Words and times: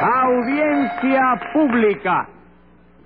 Audiencia 0.00 1.40
pública. 1.52 2.26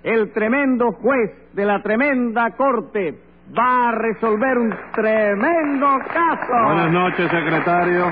El 0.05 0.33
tremendo 0.33 0.93
juez 0.93 1.53
de 1.53 1.65
la 1.65 1.83
tremenda 1.83 2.51
corte 2.57 3.19
va 3.57 3.89
a 3.89 3.93
resolver 3.93 4.59
un 4.59 4.75
tremendo 4.95 5.87
caso. 6.13 6.53
Buenas 6.67 6.93
noches, 6.93 7.31
secretario. 7.31 8.05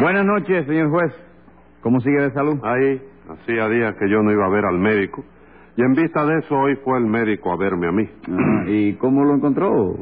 Buenas 0.00 0.24
noches, 0.24 0.66
señor 0.66 0.90
juez. 0.90 1.12
¿Cómo 1.82 2.00
sigue 2.00 2.22
de 2.22 2.32
salud? 2.32 2.58
Ahí, 2.64 3.02
hacía 3.28 3.68
días 3.68 3.94
que 3.98 4.08
yo 4.08 4.22
no 4.22 4.32
iba 4.32 4.46
a 4.46 4.50
ver 4.50 4.64
al 4.64 4.78
médico. 4.78 5.24
Y 5.76 5.82
en 5.82 5.92
vista 5.92 6.24
de 6.24 6.38
eso, 6.38 6.54
hoy 6.54 6.76
fue 6.76 6.98
el 6.98 7.04
médico 7.06 7.52
a 7.52 7.56
verme 7.56 7.88
a 7.88 7.92
mí. 7.92 8.08
Ah, 8.30 8.64
¿Y 8.66 8.94
cómo 8.94 9.24
lo 9.24 9.34
encontró? 9.34 9.96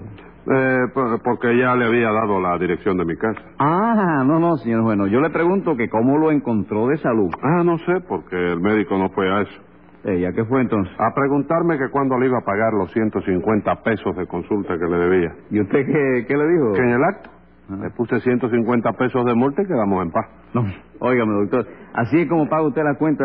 Eh, 0.47 0.79
porque 1.25 1.57
ya 1.59 1.75
le 1.75 1.87
había 1.87 2.11
dado 2.13 2.41
la 2.41 2.59
dirección 2.59 2.97
de 2.99 3.05
mi 3.05 3.17
casa. 3.17 3.41
Ah, 3.59 4.23
no, 4.27 4.39
no, 4.39 4.57
señor 4.59 4.83
juez. 4.83 4.97
no. 4.99 5.07
Yo 5.07 5.21
le 5.21 5.31
pregunto 5.31 5.75
que 5.77 5.89
cómo 5.89 6.19
lo 6.19 6.31
encontró 6.31 6.87
de 6.89 6.99
salud. 6.99 7.31
Ah, 7.43 7.63
no 7.65 7.79
sé, 7.79 8.01
porque 8.09 8.37
el 8.37 8.61
médico 8.61 8.99
no 8.99 9.09
fue 9.11 9.31
a 9.33 9.41
eso. 9.43 9.63
Eh, 10.05 10.21
¿Ya 10.21 10.33
qué 10.33 10.45
fue 10.45 10.61
entonces? 10.61 10.95
A 10.99 11.15
preguntarme 11.15 11.79
que 11.79 11.89
cuándo 11.89 12.19
le 12.19 12.27
iba 12.27 12.37
a 12.39 12.45
pagar 12.45 12.75
los 12.75 12.93
150 12.93 13.83
pesos 13.83 14.15
de 14.17 14.27
consulta 14.27 14.77
que 14.79 14.85
le 14.87 14.99
debía. 14.99 15.33
¿Y 15.51 15.61
usted 15.63 15.87
qué, 15.87 16.27
qué 16.29 16.37
le 16.37 16.47
dijo? 16.47 16.73
Que 16.75 16.83
en 16.83 16.91
el 16.91 17.05
acto 17.05 17.31
Ah. 17.71 17.77
le 17.83 17.89
puse 17.93 18.21
150 18.21 18.93
pesos 18.93 19.25
de 19.25 19.35
multa 19.35 19.63
y 19.63 19.67
quedamos 19.67 20.05
en 20.05 20.11
paz. 20.11 20.27
No, 20.53 20.63
óigame, 21.01 21.33
doctor. 21.47 21.67
Así 21.95 22.21
es 22.21 22.29
como 22.29 22.47
paga 22.47 22.65
usted 22.69 22.83
la 22.85 22.95
cuenta 22.99 23.25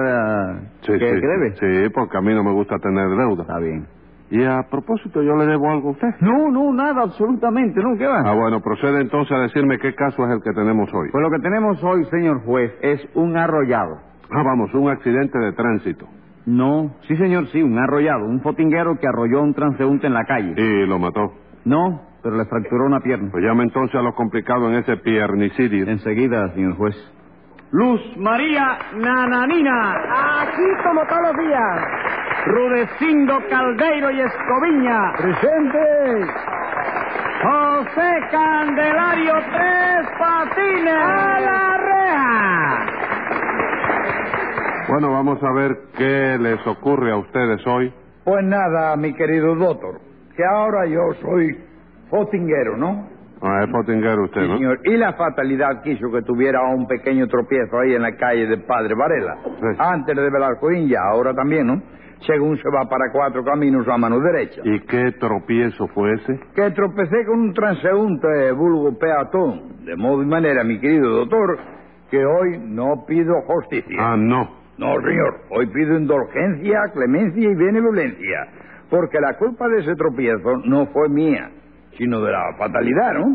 Sí, 0.80 0.94
que, 0.94 1.00
sí, 1.00 1.20
que 1.20 1.28
debe. 1.28 1.56
Sí, 1.58 1.90
porque 1.94 2.18
a 2.18 2.22
mí 2.22 2.34
no 2.34 2.46
me 2.46 2.54
gusta 2.54 2.78
tener 2.78 3.10
deuda. 3.10 3.42
Está 3.42 3.60
bien. 3.60 3.86
Y 4.32 4.44
a 4.44 4.62
propósito, 4.70 5.24
¿yo 5.24 5.36
le 5.36 5.46
debo 5.48 5.72
algo 5.72 5.90
a 5.90 5.92
usted? 5.94 6.10
No, 6.22 6.52
no, 6.52 6.72
nada, 6.72 7.02
absolutamente, 7.04 7.82
¿no? 7.82 7.98
¿Qué 7.98 8.06
va? 8.06 8.22
Ah, 8.26 8.34
bueno, 8.34 8.62
procede 8.62 9.02
entonces 9.02 9.36
a 9.36 9.42
decirme 9.42 9.80
qué 9.80 9.96
caso 9.96 10.24
es 10.26 10.32
el 10.32 10.42
que 10.44 10.54
tenemos 10.54 10.94
hoy. 10.94 11.10
Pues 11.12 11.22
lo 11.22 11.32
que 11.32 11.40
tenemos 11.40 11.84
hoy, 11.84 12.06
señor 12.06 12.44
juez, 12.46 12.72
es 12.82 13.02
un 13.16 13.36
arrollado. 13.36 13.98
Ah, 14.32 14.44
vamos, 14.44 14.72
un 14.76 14.90
accidente 14.90 15.40
de 15.40 15.54
tránsito. 15.54 16.06
No, 16.46 16.96
sí, 17.08 17.16
señor, 17.18 17.48
sí, 17.48 17.62
un 17.62 17.78
arrollado. 17.80 18.26
Un 18.26 18.42
fotinguero 18.42 18.98
que 19.00 19.08
arrolló 19.08 19.40
a 19.40 19.44
un 19.44 19.54
transeúnte 19.54 20.08
en 20.08 20.14
la 20.14 20.26
calle. 20.26 20.54
Y 20.58 20.86
lo 20.86 21.00
mató. 21.00 21.34
No, 21.66 22.02
pero 22.22 22.38
le 22.38 22.46
fracturó 22.46 22.86
una 22.86 23.00
pierna. 23.00 23.30
Pues 23.32 23.44
llame 23.44 23.64
entonces 23.64 23.96
a 23.96 24.02
lo 24.04 24.14
complicado 24.14 24.68
en 24.70 24.76
ese 24.76 24.98
piernicidio. 24.98 25.88
Enseguida, 25.88 26.54
señor 26.54 26.76
juez. 26.76 26.96
Luz 27.72 28.02
María 28.18 28.80
Nananina. 28.96 29.92
Aquí 30.42 30.64
como 30.84 31.02
todos 31.06 31.22
los 31.22 31.46
días. 31.46 31.88
Rudecindo 32.46 33.40
Caldeiro 33.50 34.12
y 34.12 34.22
Escoviña. 34.22 35.14
Presente. 35.18 36.26
José 37.44 38.20
Candelario 38.32 39.34
Tres 39.34 40.08
Patines. 40.18 40.94
A 40.94 41.40
la 41.40 41.78
reja. 41.78 42.86
Bueno, 44.90 45.12
vamos 45.12 45.44
a 45.44 45.52
ver 45.54 45.78
qué 45.98 46.38
les 46.40 46.66
ocurre 46.66 47.12
a 47.12 47.18
ustedes 47.18 47.66
hoy. 47.68 47.94
Pues 48.24 48.44
nada, 48.44 48.96
mi 48.96 49.14
querido 49.14 49.56
doctor, 49.56 50.00
que 50.36 50.44
ahora 50.44 50.86
yo 50.86 51.14
soy 51.22 51.58
fotinguero, 52.10 52.78
¿no? 52.78 53.08
Ah, 53.42 53.64
es 53.64 53.72
potinguero 53.72 54.24
usted, 54.26 54.42
Sí, 54.42 54.48
¿no? 54.48 54.58
señor. 54.58 54.80
Y 54.84 54.98
la 54.98 55.14
fatalidad 55.14 55.82
quiso 55.82 56.12
que 56.12 56.22
tuviera 56.24 56.62
un 56.62 56.88
pequeño 56.88 57.28
tropiezo 57.28 57.80
ahí 57.80 57.94
en 57.94 58.02
la 58.02 58.16
calle 58.18 58.48
de 58.48 58.58
Padre 58.58 58.96
Varela. 58.96 59.38
Sí. 59.44 59.68
Antes 59.80 60.16
de 60.16 60.30
Velascoín, 60.30 60.88
ya 60.90 61.00
ahora 61.10 61.34
también, 61.34 61.68
¿no? 61.68 61.82
Según 62.28 62.58
se 62.58 62.70
va 62.70 62.84
para 62.90 63.12
cuatro 63.14 63.46
caminos 63.46 63.88
a 63.88 63.98
mano 63.98 64.20
derecha. 64.20 64.62
¿Y 64.66 64.82
qué 64.82 65.14
tropiezo 65.20 65.88
fue 65.88 66.14
ese? 66.16 66.38
Que 66.54 66.70
tropecé 66.72 67.26
con 67.26 67.40
un 67.40 67.54
transeúnte 67.54 68.52
vulgo 68.52 68.98
peatón. 69.00 69.86
De 69.86 69.96
modo 69.96 70.22
y 70.22 70.26
manera, 70.26 70.66
mi 70.66 70.78
querido 70.82 71.10
doctor, 71.10 71.58
que 72.12 72.26
hoy 72.26 72.60
no 72.60 73.06
pido 73.08 73.36
justicia. 73.48 73.96
Ah, 74.00 74.18
no. 74.18 74.50
No, 74.78 74.96
señor. 75.02 75.42
Hoy 75.50 75.68
pido 75.68 75.98
indulgencia, 75.98 76.80
clemencia 76.94 77.50
y 77.52 77.56
benevolencia. 77.56 78.48
Porque 78.90 79.20
la 79.22 79.38
culpa 79.38 79.68
de 79.70 79.80
ese 79.82 79.96
tropiezo 79.96 80.58
no 80.66 80.88
fue 80.88 81.08
mía, 81.10 81.50
sino 82.00 82.22
de 82.22 82.32
la 82.32 82.56
fatalidad, 82.58 83.14
¿no? 83.14 83.26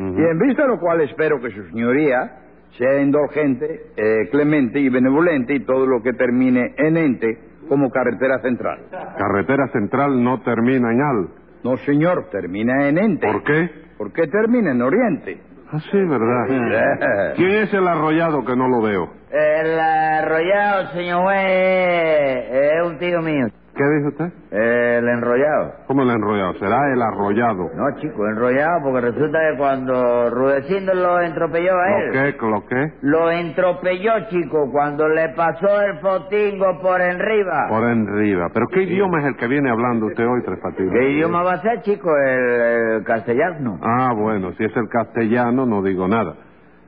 Ujú. 0.00 0.18
Y 0.18 0.24
en 0.24 0.38
vista 0.38 0.62
de 0.62 0.68
lo 0.68 0.80
cual 0.80 1.02
espero 1.02 1.40
que 1.40 1.50
su 1.50 1.62
señoría 1.68 2.38
sea 2.76 3.00
indulgente, 3.00 3.82
eh, 3.96 4.28
clemente 4.32 4.80
y 4.80 4.88
benevolente 4.88 5.54
y 5.54 5.60
todo 5.60 5.86
lo 5.86 6.02
que 6.02 6.12
termine 6.14 6.74
en 6.76 6.96
ente 6.96 7.38
como 7.68 7.90
carretera 7.90 8.40
central. 8.40 8.78
Carretera 9.16 9.68
Central 9.68 10.22
no 10.22 10.40
termina 10.42 10.90
en 10.92 11.00
Al. 11.00 11.28
No, 11.62 11.76
señor, 11.78 12.28
termina 12.30 12.88
en 12.88 12.98
ente. 12.98 13.26
¿Por 13.26 13.44
qué? 13.44 13.70
¿Por 13.96 14.12
qué 14.12 14.26
termina 14.26 14.72
en 14.72 14.82
oriente? 14.82 15.40
Ah, 15.70 15.78
sí, 15.90 15.98
¿verdad? 15.98 17.32
¿Quién 17.36 17.50
es 17.50 17.72
el 17.72 17.86
arrollado 17.86 18.44
que 18.44 18.56
no 18.56 18.68
lo 18.68 18.82
veo? 18.82 19.08
El 19.30 19.78
arrollado, 19.78 20.92
señor 20.92 21.22
juez, 21.22 22.44
es 22.50 22.86
un 22.86 22.98
tío 22.98 23.20
mío. 23.20 23.46
¿Qué 23.76 23.82
dice 23.82 24.08
usted? 24.08 24.32
El 24.52 25.08
enrollado. 25.08 25.72
¿Cómo 25.88 26.02
el 26.02 26.10
enrollado? 26.10 26.54
Será 26.60 26.92
el 26.92 27.02
arrollado. 27.02 27.70
No, 27.74 28.00
chico, 28.00 28.26
enrollado, 28.28 28.82
porque 28.84 29.00
resulta 29.00 29.38
que 29.50 29.58
cuando 29.58 30.30
Rudecindo 30.30 30.94
lo 30.94 31.20
entropelló 31.20 31.72
a 31.72 31.88
¿Lo 31.90 31.96
él. 31.98 32.10
qué? 32.12 32.46
¿Lo 32.46 32.66
qué? 32.66 32.92
Lo 33.02 33.30
entropelló, 33.32 34.12
chico, 34.30 34.70
cuando 34.70 35.08
le 35.08 35.30
pasó 35.30 35.82
el 35.82 35.98
fotingo 35.98 36.80
por 36.80 37.00
enriba. 37.00 37.66
Por 37.68 37.84
arriba. 37.84 38.48
¿Pero 38.54 38.66
qué 38.68 38.82
idioma 38.82 39.20
es 39.20 39.26
el 39.26 39.36
que 39.36 39.48
viene 39.48 39.70
hablando 39.70 40.06
usted 40.06 40.24
hoy, 40.24 40.42
Tres 40.44 40.60
Patines? 40.62 40.92
¿Qué 40.92 41.10
idioma 41.10 41.42
va 41.42 41.54
a 41.54 41.62
ser, 41.62 41.82
chico? 41.82 42.10
El, 42.16 42.60
el 42.98 43.04
castellano. 43.04 43.78
Ah, 43.82 44.12
bueno, 44.16 44.52
si 44.52 44.64
es 44.64 44.76
el 44.76 44.88
castellano 44.88 45.66
no 45.66 45.82
digo 45.82 46.06
nada. 46.06 46.34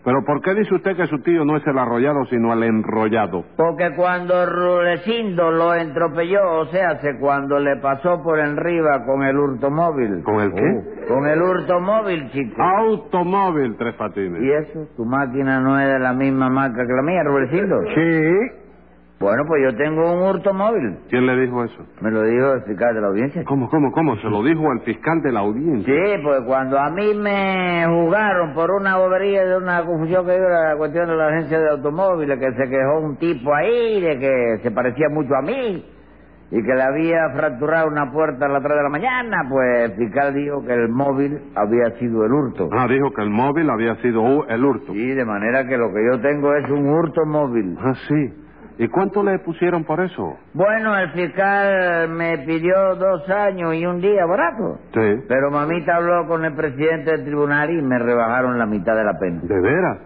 Pero 0.07 0.23
¿por 0.25 0.41
qué 0.41 0.55
dice 0.55 0.73
usted 0.73 0.97
que 0.97 1.09
su 1.09 1.19
tío 1.19 1.45
no 1.45 1.57
es 1.57 1.67
el 1.67 1.77
arrollado, 1.77 2.25
sino 2.27 2.53
el 2.53 2.63
enrollado? 2.63 3.45
Porque 3.57 3.93
cuando 3.97 4.47
Rudecindo 4.47 5.51
lo 5.51 5.75
entropelló, 5.75 6.61
o 6.61 6.67
sea, 6.67 7.01
se 7.01 7.19
cuando 7.19 7.59
le 7.59 7.79
pasó 7.79 8.23
por 8.23 8.39
enriba 8.39 9.05
con 9.05 9.25
el 9.25 9.37
hurtomóvil. 9.37 10.23
¿Con 10.23 10.39
el 10.39 10.55
qué? 10.55 11.09
Con 11.09 11.27
el 11.27 11.43
hurtomóvil, 11.43 12.31
chico. 12.31 12.63
Automóvil, 12.63 13.75
Tres 13.77 13.97
Patines. 13.97 14.41
¿Y 14.41 14.53
eso? 14.53 14.87
¿Tu 14.97 15.05
máquina 15.05 15.59
no 15.59 15.77
es 15.81 15.89
de 15.89 15.99
la 15.99 16.13
misma 16.13 16.51
marca 16.51 16.87
que 16.87 16.93
la 16.93 17.03
mía, 17.03 17.25
Rudecindo? 17.25 17.77
Sí. 17.93 18.66
Bueno, 19.19 19.45
pues 19.49 19.63
yo 19.65 19.75
tengo 19.79 20.13
un 20.13 20.29
hurtomóvil. 20.29 20.99
¿Quién 21.09 21.25
le 21.27 21.37
dijo 21.41 21.65
eso? 21.65 21.87
Me 22.03 22.11
lo 22.11 22.23
dijo 22.23 22.53
el 22.53 22.63
fiscal 22.65 22.95
de 22.95 23.01
la 23.01 23.07
audiencia. 23.07 23.45
¿Cómo, 23.45 23.67
cómo, 23.71 23.91
cómo? 23.91 24.15
Se 24.17 24.29
lo 24.29 24.43
dijo 24.43 24.71
al 24.71 24.81
fiscal 24.81 25.23
de 25.23 25.33
la 25.33 25.41
audiencia. 25.41 25.95
Sí, 25.95 26.23
pues 26.23 26.43
cuando 26.47 26.79
a 26.79 26.91
mí 26.91 27.15
me 27.15 27.87
jugaron 27.89 28.53
por 28.53 28.71
una 28.73 28.99
bobería 28.99 29.43
de 29.47 29.57
una 29.57 29.83
confusión 29.87 30.27
que 30.27 30.33
hubo 30.33 30.49
la 30.51 30.77
cuestión 30.77 31.09
de 31.09 31.17
la 31.17 31.29
agencia 31.29 31.59
de 31.59 31.71
automóviles, 31.71 32.39
que 32.39 32.53
se 32.53 32.69
quejó 32.69 33.01
un 33.01 33.17
tipo 33.17 33.55
ahí 33.55 34.03
de 34.03 34.19
que 34.19 34.59
se 34.63 34.71
parecía 34.71 35.09
mucho 35.09 35.35
a 35.35 35.41
mí 35.41 35.83
y 36.51 36.63
que 36.63 36.75
le 36.75 36.83
había 36.83 37.31
fracturado 37.35 37.89
una 37.89 38.13
puerta 38.13 38.45
a 38.45 38.49
las 38.49 38.63
3 38.63 38.77
de 38.77 38.83
la 38.83 38.89
mañana, 38.91 39.39
pues 39.49 39.91
el 39.91 39.97
fiscal 39.97 40.35
dijo 40.35 40.63
que 40.65 40.75
el 40.75 40.89
móvil 40.91 41.41
había 41.55 41.91
sido 41.99 42.25
el 42.25 42.33
hurto. 42.33 42.69
Ah, 42.71 42.87
dijo 42.87 43.11
que 43.13 43.23
el 43.23 43.31
móvil 43.31 43.69
había 43.71 43.97
sido 43.97 44.47
el 44.47 44.63
hurto. 44.65 44.93
Sí, 44.93 45.15
de 45.15 45.25
manera 45.25 45.67
que 45.67 45.77
lo 45.79 45.89
que 45.89 46.05
yo 46.13 46.21
tengo 46.21 46.55
es 46.55 46.71
un 46.71 46.87
hurto 46.89 47.25
móvil. 47.27 47.77
Ah, 47.81 47.95
sí. 48.09 48.46
¿Y 48.79 48.89
cuánto 48.89 49.23
le 49.23 49.39
pusieron 49.39 49.85
por 49.85 50.01
eso? 50.01 50.37
Bueno, 50.53 50.97
el 50.99 51.11
fiscal 51.13 52.09
me 52.11 52.39
pidió 52.39 52.95
dos 52.97 53.29
años 53.31 53.75
y 53.75 53.87
un 53.87 54.01
día 54.01 54.27
barato. 54.27 54.79
Sí. 54.93 55.25
Pero 55.29 55.51
mamita 55.51 55.97
habló 55.97 56.27
con 56.27 56.45
el 56.45 56.55
presidente 56.55 57.11
del 57.13 57.25
tribunal 57.25 57.71
y 57.71 57.81
me 57.81 57.99
rebajaron 57.99 58.59
la 58.59 58.67
mitad 58.67 58.95
de 58.95 59.05
la 59.05 59.19
pena. 59.19 59.41
¿De 59.43 59.61
veras? 59.61 59.99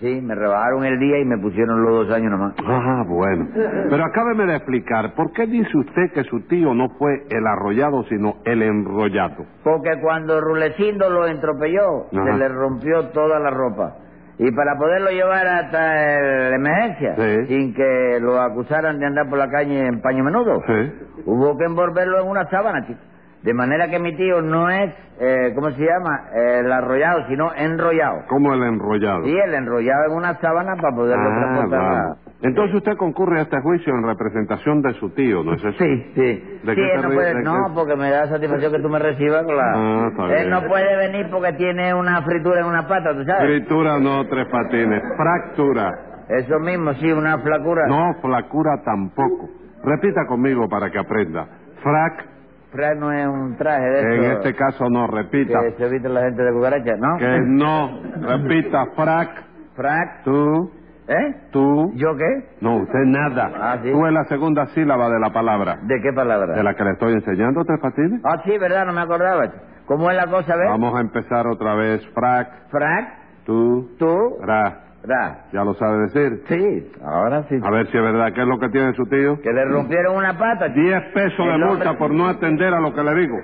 Sí, 0.00 0.20
me 0.20 0.34
rebajaron 0.34 0.84
el 0.84 0.98
día 0.98 1.20
y 1.20 1.24
me 1.24 1.38
pusieron 1.38 1.82
los 1.82 2.06
dos 2.06 2.14
años 2.14 2.30
nomás. 2.30 2.52
Ah, 2.66 3.02
bueno. 3.08 3.48
Pero 3.54 4.04
acábeme 4.04 4.44
de 4.44 4.56
explicar, 4.56 5.14
¿por 5.14 5.32
qué 5.32 5.46
dice 5.46 5.70
usted 5.78 6.10
que 6.12 6.22
su 6.24 6.40
tío 6.48 6.74
no 6.74 6.90
fue 6.98 7.24
el 7.30 7.46
arrollado, 7.46 8.02
sino 8.04 8.34
el 8.44 8.60
enrollado? 8.62 9.46
Porque 9.64 9.98
cuando 10.02 10.38
Rulecindo 10.40 11.08
lo 11.08 11.26
entropelló, 11.26 12.08
Ajá. 12.12 12.24
se 12.32 12.38
le 12.38 12.48
rompió 12.48 13.08
toda 13.08 13.38
la 13.38 13.48
ropa. 13.50 13.94
Y 14.38 14.50
para 14.52 14.76
poderlo 14.76 15.10
llevar 15.10 15.46
hasta 15.46 15.78
la 15.80 16.56
emergencia, 16.56 17.14
Sí. 17.16 17.46
sin 17.46 17.74
que 17.74 18.18
lo 18.20 18.40
acusaran 18.40 18.98
de 18.98 19.06
andar 19.06 19.28
por 19.30 19.38
la 19.38 19.48
calle 19.48 19.86
en 19.86 20.00
paño 20.02 20.22
menudo, 20.24 20.60
Sí. 20.66 20.92
hubo 21.24 21.56
que 21.56 21.64
envolverlo 21.64 22.20
en 22.22 22.28
una 22.28 22.46
sábana, 22.50 22.86
chico. 22.86 23.00
De 23.42 23.54
manera 23.54 23.88
que 23.88 23.98
mi 23.98 24.14
tío 24.16 24.42
no 24.42 24.68
es, 24.68 24.92
eh, 25.20 25.52
¿cómo 25.54 25.70
se 25.70 25.80
llama? 25.84 26.24
El 26.34 26.70
arrollado, 26.70 27.26
sino 27.28 27.54
enrollado. 27.54 28.24
¿Cómo 28.28 28.52
el 28.52 28.62
enrollado? 28.62 29.24
Sí, 29.24 29.34
el 29.38 29.54
enrollado 29.54 30.06
en 30.10 30.16
una 30.16 30.34
sábana 30.40 30.74
para 30.82 30.94
poderlo 30.96 31.28
Ah, 31.30 31.38
transportar. 31.38 32.04
Entonces 32.42 32.76
usted 32.76 32.96
concurre 32.96 33.38
a 33.40 33.42
este 33.44 33.60
juicio 33.62 33.94
en 33.94 34.02
representación 34.04 34.82
de 34.82 34.92
su 34.94 35.10
tío, 35.10 35.42
¿no 35.42 35.54
es 35.54 35.64
eso? 35.64 35.78
Sí, 35.78 36.12
sí. 36.14 36.60
¿De 36.64 36.74
sí, 36.74 36.74
qué 36.74 36.94
él 36.94 37.02
no, 37.02 37.08
puede, 37.10 37.34
¿De 37.34 37.42
no, 37.42 37.52
qué? 37.52 37.72
porque 37.74 37.96
me 37.96 38.10
da 38.10 38.28
satisfacción 38.28 38.72
que 38.72 38.78
tú 38.80 38.88
me 38.90 38.98
recibas 38.98 39.42
con 39.44 39.56
la... 39.56 39.72
Ah, 39.74 40.08
está 40.10 40.26
bien. 40.26 40.38
él 40.38 40.50
no 40.50 40.62
puede 40.68 40.96
venir 40.96 41.28
porque 41.30 41.52
tiene 41.54 41.94
una 41.94 42.22
fritura 42.22 42.60
en 42.60 42.66
una 42.66 42.86
pata, 42.86 43.14
¿tú 43.14 43.24
sabes? 43.24 43.42
Fritura 43.46 43.98
no, 43.98 44.26
tres 44.26 44.46
patines. 44.48 45.02
Fractura. 45.16 45.90
Eso 46.28 46.58
mismo, 46.60 46.92
sí, 46.94 47.10
una 47.10 47.38
flacura. 47.38 47.86
No, 47.86 48.14
flacura 48.20 48.82
tampoco. 48.84 49.48
Repita 49.82 50.26
conmigo 50.26 50.68
para 50.68 50.90
que 50.90 50.98
aprenda. 50.98 51.46
Frac, 51.82 52.26
Frac 52.72 52.98
no 52.98 53.12
es 53.12 53.26
un 53.26 53.56
traje 53.56 53.84
de 53.88 54.16
en 54.16 54.24
este 54.32 54.54
caso 54.54 54.90
no, 54.90 55.06
repita. 55.06 55.60
que 55.62 55.72
se 55.82 55.88
viste 55.88 56.08
la 56.08 56.22
gente 56.22 56.42
de 56.42 56.52
cucaracha, 56.52 56.96
¿no? 56.96 57.16
Que 57.16 57.40
no, 57.46 58.00
repita, 58.20 58.86
frac, 58.94 59.30
Frac, 59.76 60.24
tú, 60.24 60.70
¿eh? 61.08 61.34
tú, 61.52 61.92
¿Yo 61.94 62.16
qué? 62.16 62.48
No, 62.60 62.76
usted 62.78 63.04
nada. 63.06 63.50
Ah, 63.60 63.78
¿sí? 63.82 63.90
Tú 63.92 64.06
es 64.06 64.12
la 64.12 64.24
segunda 64.24 64.66
sílaba 64.68 65.08
de 65.08 65.18
la 65.20 65.30
palabra. 65.32 65.78
¿De 65.82 66.00
qué 66.02 66.12
palabra? 66.12 66.54
¿De 66.54 66.62
la 66.62 66.74
que 66.74 66.84
le 66.84 66.90
estoy 66.92 67.14
enseñando, 67.14 67.64
Tres 67.64 67.78
Patines? 67.80 68.20
Ah, 68.24 68.42
sí, 68.44 68.56
¿verdad? 68.58 68.86
No 68.86 68.92
me 68.92 69.00
acordaba. 69.02 69.44
¿Cómo 69.86 70.10
es 70.10 70.16
la 70.16 70.26
cosa, 70.26 70.56
ves? 70.56 70.68
Vamos 70.68 70.96
a 70.96 71.00
empezar 71.00 71.46
otra 71.46 71.74
vez. 71.76 72.04
Frac, 72.12 72.68
Frank, 72.70 73.08
tú, 73.44 73.90
tú, 73.98 74.38
ra. 74.42 74.80
ra. 75.04 75.44
¿Ya 75.52 75.62
lo 75.62 75.74
sabe 75.74 76.08
decir? 76.08 76.42
Sí, 76.48 76.92
ahora 77.04 77.44
sí. 77.48 77.56
A 77.62 77.70
ver 77.70 77.86
si 77.86 77.96
es 77.96 78.02
verdad. 78.02 78.32
¿Qué 78.34 78.40
es 78.40 78.46
lo 78.48 78.58
que 78.58 78.68
tiene 78.70 78.92
su 78.94 79.04
tío? 79.04 79.40
Que 79.40 79.52
le 79.52 79.64
rompieron 79.64 80.16
una 80.16 80.36
pata. 80.36 80.68
Diez 80.70 81.02
pesos 81.14 81.38
de 81.46 81.52
hombre- 81.52 81.66
multa 81.68 81.96
por 81.96 82.10
no 82.12 82.26
atender 82.26 82.74
a 82.74 82.80
lo 82.80 82.92
que 82.92 83.02
le 83.04 83.14
digo. 83.14 83.36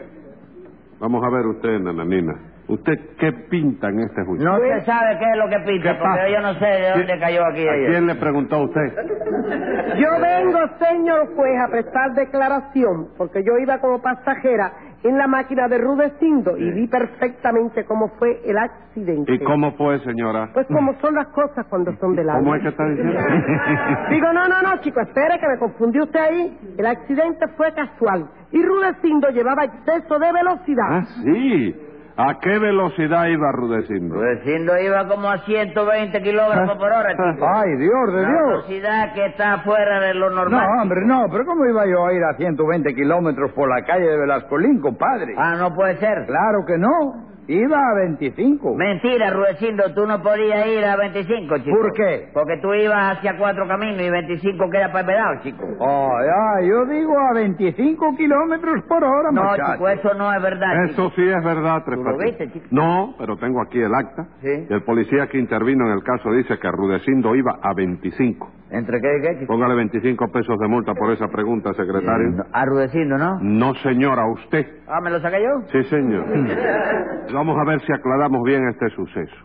Vamos 0.98 1.22
a 1.24 1.30
ver 1.30 1.46
usted, 1.46 1.78
nananina. 1.80 2.34
¿Usted 2.68 2.98
qué 3.18 3.32
pinta 3.50 3.88
en 3.88 4.00
este 4.00 4.22
juicio? 4.24 4.48
No 4.48 4.58
se 4.58 4.80
sabe 4.86 5.18
qué 5.18 5.24
es 5.30 5.36
lo 5.36 5.48
que 5.48 5.58
pinta, 5.66 5.92
¿Qué 5.92 5.98
pasa? 6.00 6.14
porque 6.20 6.32
yo 6.32 6.40
no 6.40 6.54
sé 6.54 6.64
de 6.66 6.88
dónde 6.90 7.06
¿Quién- 7.06 7.20
cayó 7.20 7.44
aquí 7.46 7.68
¿A 7.68 7.74
ella. 7.74 7.88
quién 7.90 8.06
le 8.06 8.14
preguntó 8.14 8.56
a 8.56 8.62
usted? 8.64 9.98
Yo 9.98 10.08
vengo, 10.20 10.58
señor 10.80 11.34
juez, 11.34 11.60
a 11.60 11.68
prestar 11.68 12.12
declaración, 12.14 13.08
porque 13.18 13.42
yo 13.44 13.58
iba 13.58 13.78
como 13.78 14.00
pasajera 14.00 14.72
en 15.02 15.18
la 15.18 15.26
máquina 15.26 15.66
de 15.66 15.78
Rudecindo 15.78 16.56
y 16.56 16.70
vi 16.70 16.86
perfectamente 16.86 17.84
cómo 17.84 18.08
fue 18.18 18.40
el 18.46 18.56
accidente. 18.56 19.34
¿Y 19.34 19.38
cómo 19.40 19.72
fue, 19.72 19.98
señora? 20.04 20.50
Pues 20.54 20.66
como 20.68 20.94
son 21.00 21.16
las 21.16 21.26
cosas 21.28 21.66
cuando 21.68 21.92
son 21.96 22.14
del. 22.14 22.28
¿Cómo 22.28 22.54
es 22.54 22.62
que 22.62 22.68
está 22.68 22.84
diciendo? 22.88 23.12
Digo, 24.10 24.32
no, 24.32 24.46
no, 24.48 24.62
no, 24.62 24.76
chico, 24.80 25.00
espere 25.00 25.38
que 25.40 25.48
me 25.48 25.58
confundió 25.58 26.04
usted 26.04 26.20
ahí. 26.20 26.58
El 26.78 26.86
accidente 26.86 27.48
fue 27.56 27.74
casual 27.74 28.28
y 28.52 28.62
Rudecindo 28.62 29.28
llevaba 29.30 29.64
exceso 29.64 30.18
de 30.20 30.32
velocidad. 30.32 30.86
Ah, 30.88 31.04
sí. 31.24 31.88
¿A 32.28 32.38
qué 32.40 32.58
velocidad 32.58 33.26
iba 33.26 33.50
Rudecindo? 33.52 34.14
Rudecindo 34.14 34.78
iba 34.78 35.08
como 35.08 35.28
a 35.30 35.38
120 35.38 36.22
kilómetros 36.22 36.78
por 36.78 36.92
hora, 36.92 37.10
chico. 37.10 37.46
Ay, 37.54 37.76
Dios 37.78 38.06
de 38.14 38.20
Una 38.20 38.28
Dios. 38.28 38.46
velocidad 38.48 39.12
que 39.14 39.26
está 39.26 39.58
fuera 39.64 40.00
de 40.00 40.14
lo 40.14 40.30
No, 40.30 40.36
normal. 40.36 40.66
hombre, 40.82 41.00
no, 41.04 41.26
pero 41.30 41.44
¿cómo 41.44 41.64
iba 41.66 41.84
yo 41.86 42.06
a 42.06 42.12
ir 42.12 42.22
a 42.22 42.34
120 42.36 42.94
kilómetros 42.94 43.52
por 43.52 43.68
la 43.68 43.84
calle 43.84 44.06
de 44.06 44.16
Velascolín, 44.18 44.80
compadre? 44.80 45.34
Ah, 45.36 45.54
no 45.58 45.74
puede 45.74 45.96
ser. 45.98 46.26
Claro 46.26 46.64
que 46.66 46.78
no. 46.78 47.31
Iba 47.48 47.76
a 47.76 47.94
25. 48.06 48.74
Mentira, 48.76 49.30
Rudecindo, 49.30 49.82
tú 49.94 50.06
no 50.06 50.22
podías 50.22 50.64
ir 50.66 50.84
a 50.84 50.96
25, 50.96 51.58
chico. 51.58 51.76
¿Por 51.76 51.92
qué? 51.92 52.28
Porque 52.32 52.58
tú 52.62 52.72
ibas 52.72 53.18
hacia 53.18 53.36
cuatro 53.36 53.66
caminos 53.66 54.00
y 54.00 54.10
25 54.10 54.70
queda 54.70 54.88
para 54.92 55.00
el 55.00 55.06
pedal, 55.06 55.40
chico. 55.42 55.64
Ay, 55.80 56.26
ay, 56.62 56.68
yo 56.68 56.86
digo 56.86 57.12
a 57.18 57.34
25 57.34 58.16
kilómetros 58.16 58.84
por 58.88 59.02
hora, 59.02 59.30
No, 59.32 59.42
muchacho. 59.42 59.72
chico, 59.72 59.88
eso 59.88 60.14
no 60.14 60.32
es 60.32 60.40
verdad. 60.42 60.84
Eso 60.84 61.08
chico. 61.08 61.12
sí 61.16 61.28
es 61.28 61.44
verdad, 61.44 61.82
Tres 61.84 61.98
¿Tú 61.98 62.04
lo 62.04 62.16
viste, 62.18 62.52
chico? 62.52 62.66
No, 62.70 63.14
pero 63.18 63.36
tengo 63.36 63.60
aquí 63.60 63.80
el 63.80 63.92
acta. 63.92 64.24
Sí. 64.40 64.66
El 64.70 64.82
policía 64.84 65.26
que 65.26 65.38
intervino 65.38 65.86
en 65.86 65.92
el 65.94 66.04
caso 66.04 66.30
dice 66.32 66.58
que 66.60 66.70
Rudecindo 66.70 67.34
iba 67.34 67.58
a 67.60 67.74
25. 67.74 68.50
¿Entre 68.70 69.00
qué 69.02 69.18
y 69.18 69.20
qué, 69.20 69.40
chico? 69.40 69.52
Póngale 69.52 69.74
25 69.74 70.28
pesos 70.32 70.58
de 70.58 70.66
multa 70.68 70.94
por 70.94 71.10
esa 71.10 71.28
pregunta, 71.28 71.74
secretario. 71.74 72.30
No, 72.30 72.44
A 72.52 72.64
Rudecindo, 72.64 73.18
¿no? 73.18 73.38
No, 73.42 73.74
señora, 73.82 74.24
usted. 74.26 74.64
Ah, 74.88 75.00
¿me 75.02 75.10
lo 75.10 75.20
saqué 75.20 75.42
yo? 75.42 75.60
Sí, 75.72 75.82
señor. 75.90 76.24
Vamos 77.32 77.56
a 77.58 77.64
ver 77.64 77.80
si 77.80 77.92
aclaramos 77.92 78.42
bien 78.44 78.68
este 78.68 78.88
suceso. 78.90 79.36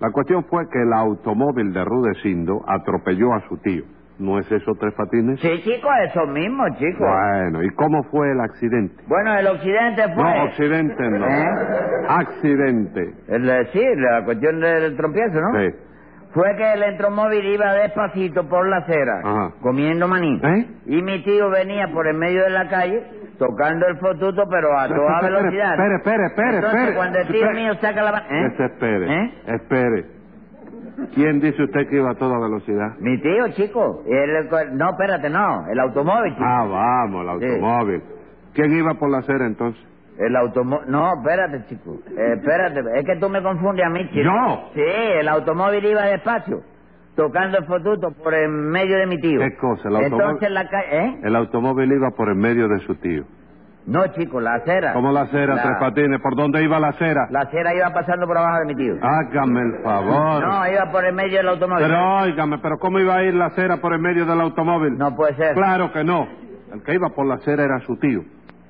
La 0.00 0.10
cuestión 0.10 0.44
fue 0.44 0.68
que 0.70 0.82
el 0.82 0.92
automóvil 0.92 1.72
de 1.72 1.84
Rudecindo 1.84 2.60
atropelló 2.68 3.32
a 3.34 3.40
su 3.48 3.56
tío. 3.58 3.84
¿No 4.18 4.38
es 4.38 4.50
eso, 4.50 4.72
Tres 4.80 4.94
Patines? 4.94 5.38
Sí, 5.40 5.60
chico, 5.62 5.88
eso 6.08 6.26
mismo, 6.26 6.64
chico. 6.78 7.04
Bueno, 7.04 7.62
¿y 7.62 7.68
cómo 7.74 8.02
fue 8.04 8.30
el 8.32 8.40
accidente? 8.40 8.94
Bueno, 9.06 9.36
el 9.38 9.46
occidente 9.46 10.02
fue... 10.14 10.22
No, 10.22 10.28
accidente 10.42 11.10
no. 11.10 11.26
¿Eh? 11.26 11.46
Accidente. 12.08 13.14
El, 13.28 13.66
sí, 13.72 13.82
la 13.96 14.24
cuestión 14.24 14.60
del 14.60 14.96
trompiezo, 14.96 15.38
¿no? 15.40 15.60
Sí. 15.60 15.68
Fue 16.32 16.54
que 16.56 16.72
el 16.74 16.82
entromóvil 16.82 17.44
iba 17.46 17.72
despacito 17.74 18.46
por 18.48 18.66
la 18.68 18.78
acera, 18.78 19.20
Ajá. 19.24 19.52
comiendo 19.62 20.06
maní. 20.08 20.40
¿Eh? 20.42 20.66
Y 20.86 21.02
mi 21.02 21.22
tío 21.22 21.50
venía 21.50 21.88
por 21.92 22.06
el 22.06 22.16
medio 22.16 22.42
de 22.42 22.50
la 22.50 22.68
calle, 22.68 23.02
tocando 23.38 23.86
el 23.86 23.96
fotuto, 23.98 24.44
pero 24.50 24.78
a 24.78 24.88
toda 24.88 25.14
Espere, 25.20 25.32
velocidad. 25.36 25.72
Espere, 25.74 25.96
espere, 25.96 26.26
espere, 26.26 26.54
Entonces, 26.56 26.80
espere. 26.80 26.96
cuando 26.96 27.18
el 27.18 27.26
tío 27.28 27.36
Espere. 27.44 27.54
mío 27.62 27.74
saca 27.80 28.02
la... 28.02 28.12
ma- 28.12 28.18
¿Eh? 28.30 28.48
Que 28.50 28.56
se 28.56 28.64
espere. 28.64 29.14
¿Eh? 29.14 29.34
Espere. 29.46 30.06
¿Quién 31.14 31.40
dice 31.40 31.62
usted 31.62 31.88
que 31.88 31.96
iba 31.96 32.10
a 32.10 32.14
toda 32.14 32.38
velocidad? 32.38 32.94
Mi 33.00 33.20
tío, 33.20 33.48
chico. 33.48 34.02
El- 34.06 34.48
no, 34.78 34.90
espérate, 34.90 35.28
no. 35.28 35.66
El 35.68 35.78
automóvil, 35.80 36.32
chico. 36.32 36.44
Ah, 36.46 36.64
vamos, 36.66 37.26
el 37.34 37.40
Sí. 37.40 37.54
automóvil. 37.54 38.02
¿Quién 38.54 38.74
iba 38.74 38.94
por 38.94 39.10
la 39.10 39.18
acera 39.18 39.46
entonces? 39.46 39.82
El 40.18 40.34
automóvil... 40.34 40.88
No, 40.90 41.12
espérate, 41.18 41.66
chico. 41.68 41.98
Eh, 42.16 42.34
espérate, 42.38 42.80
es 42.98 43.04
que 43.04 43.16
tú 43.16 43.28
me 43.28 43.42
confundes 43.42 43.84
a 43.84 43.90
mí, 43.90 44.08
chico. 44.08 44.22
¿Yo? 44.24 44.70
Sí, 44.74 44.80
el 45.20 45.28
automóvil 45.28 45.84
iba 45.84 46.02
despacio, 46.04 46.62
tocando 47.16 47.58
el 47.58 47.64
fotuto 47.64 48.10
por 48.22 48.34
el 48.34 48.48
medio 48.50 48.98
de 48.98 49.06
mi 49.06 49.18
tío. 49.18 49.40
¿Qué 49.40 49.56
cosa? 49.56 49.88
El 49.88 49.96
automóvil- 49.96 50.12
Entonces 50.12 50.50
la 50.50 50.68
calle... 50.68 50.86
¿Eh? 51.06 51.20
El 51.24 51.36
automóvil 51.36 51.90
iba 51.92 52.10
por 52.10 52.28
el 52.28 52.36
medio 52.36 52.68
de 52.68 52.78
su 52.80 52.94
tío. 52.96 53.24
No, 53.86 54.04
chico, 54.08 54.40
la 54.40 54.54
acera. 54.54 54.92
¿Cómo 54.94 55.12
la 55.12 55.22
acera, 55.22 55.54
La- 55.54 55.62
Tres 55.62 55.74
Patines? 55.78 56.20
¿Por 56.20 56.34
dónde 56.36 56.62
iba 56.62 56.78
la 56.80 56.88
acera? 56.88 57.28
La 57.30 57.42
acera 57.42 57.72
iba 57.72 57.88
pasando 57.94 58.26
por 58.26 58.36
abajo 58.36 58.58
de 58.60 58.66
mi 58.66 58.74
tío. 58.74 58.94
Hágame 59.00 59.60
el 59.60 59.82
favor. 59.84 60.42
No, 60.44 60.68
iba 60.72 60.90
por 60.90 61.04
el 61.04 61.14
medio 61.14 61.36
del 61.38 61.48
automóvil. 61.48 61.84
Pero 61.86 62.16
óigame, 62.16 62.58
¿pero 62.58 62.78
cómo 62.78 62.98
iba 62.98 63.14
a 63.14 63.22
ir 63.22 63.34
la 63.34 63.46
acera 63.46 63.76
por 63.76 63.92
el 63.92 64.00
medio 64.00 64.26
del 64.26 64.40
automóvil? 64.40 64.98
No 64.98 65.14
puede 65.14 65.36
ser. 65.36 65.54
Claro 65.54 65.92
que 65.92 66.02
no. 66.02 66.26
El 66.72 66.82
que 66.82 66.94
iba 66.94 67.10
por 67.10 67.26
la 67.26 67.34
acera 67.36 67.62
era 67.64 67.78
su 67.86 67.96
tío. 67.96 68.22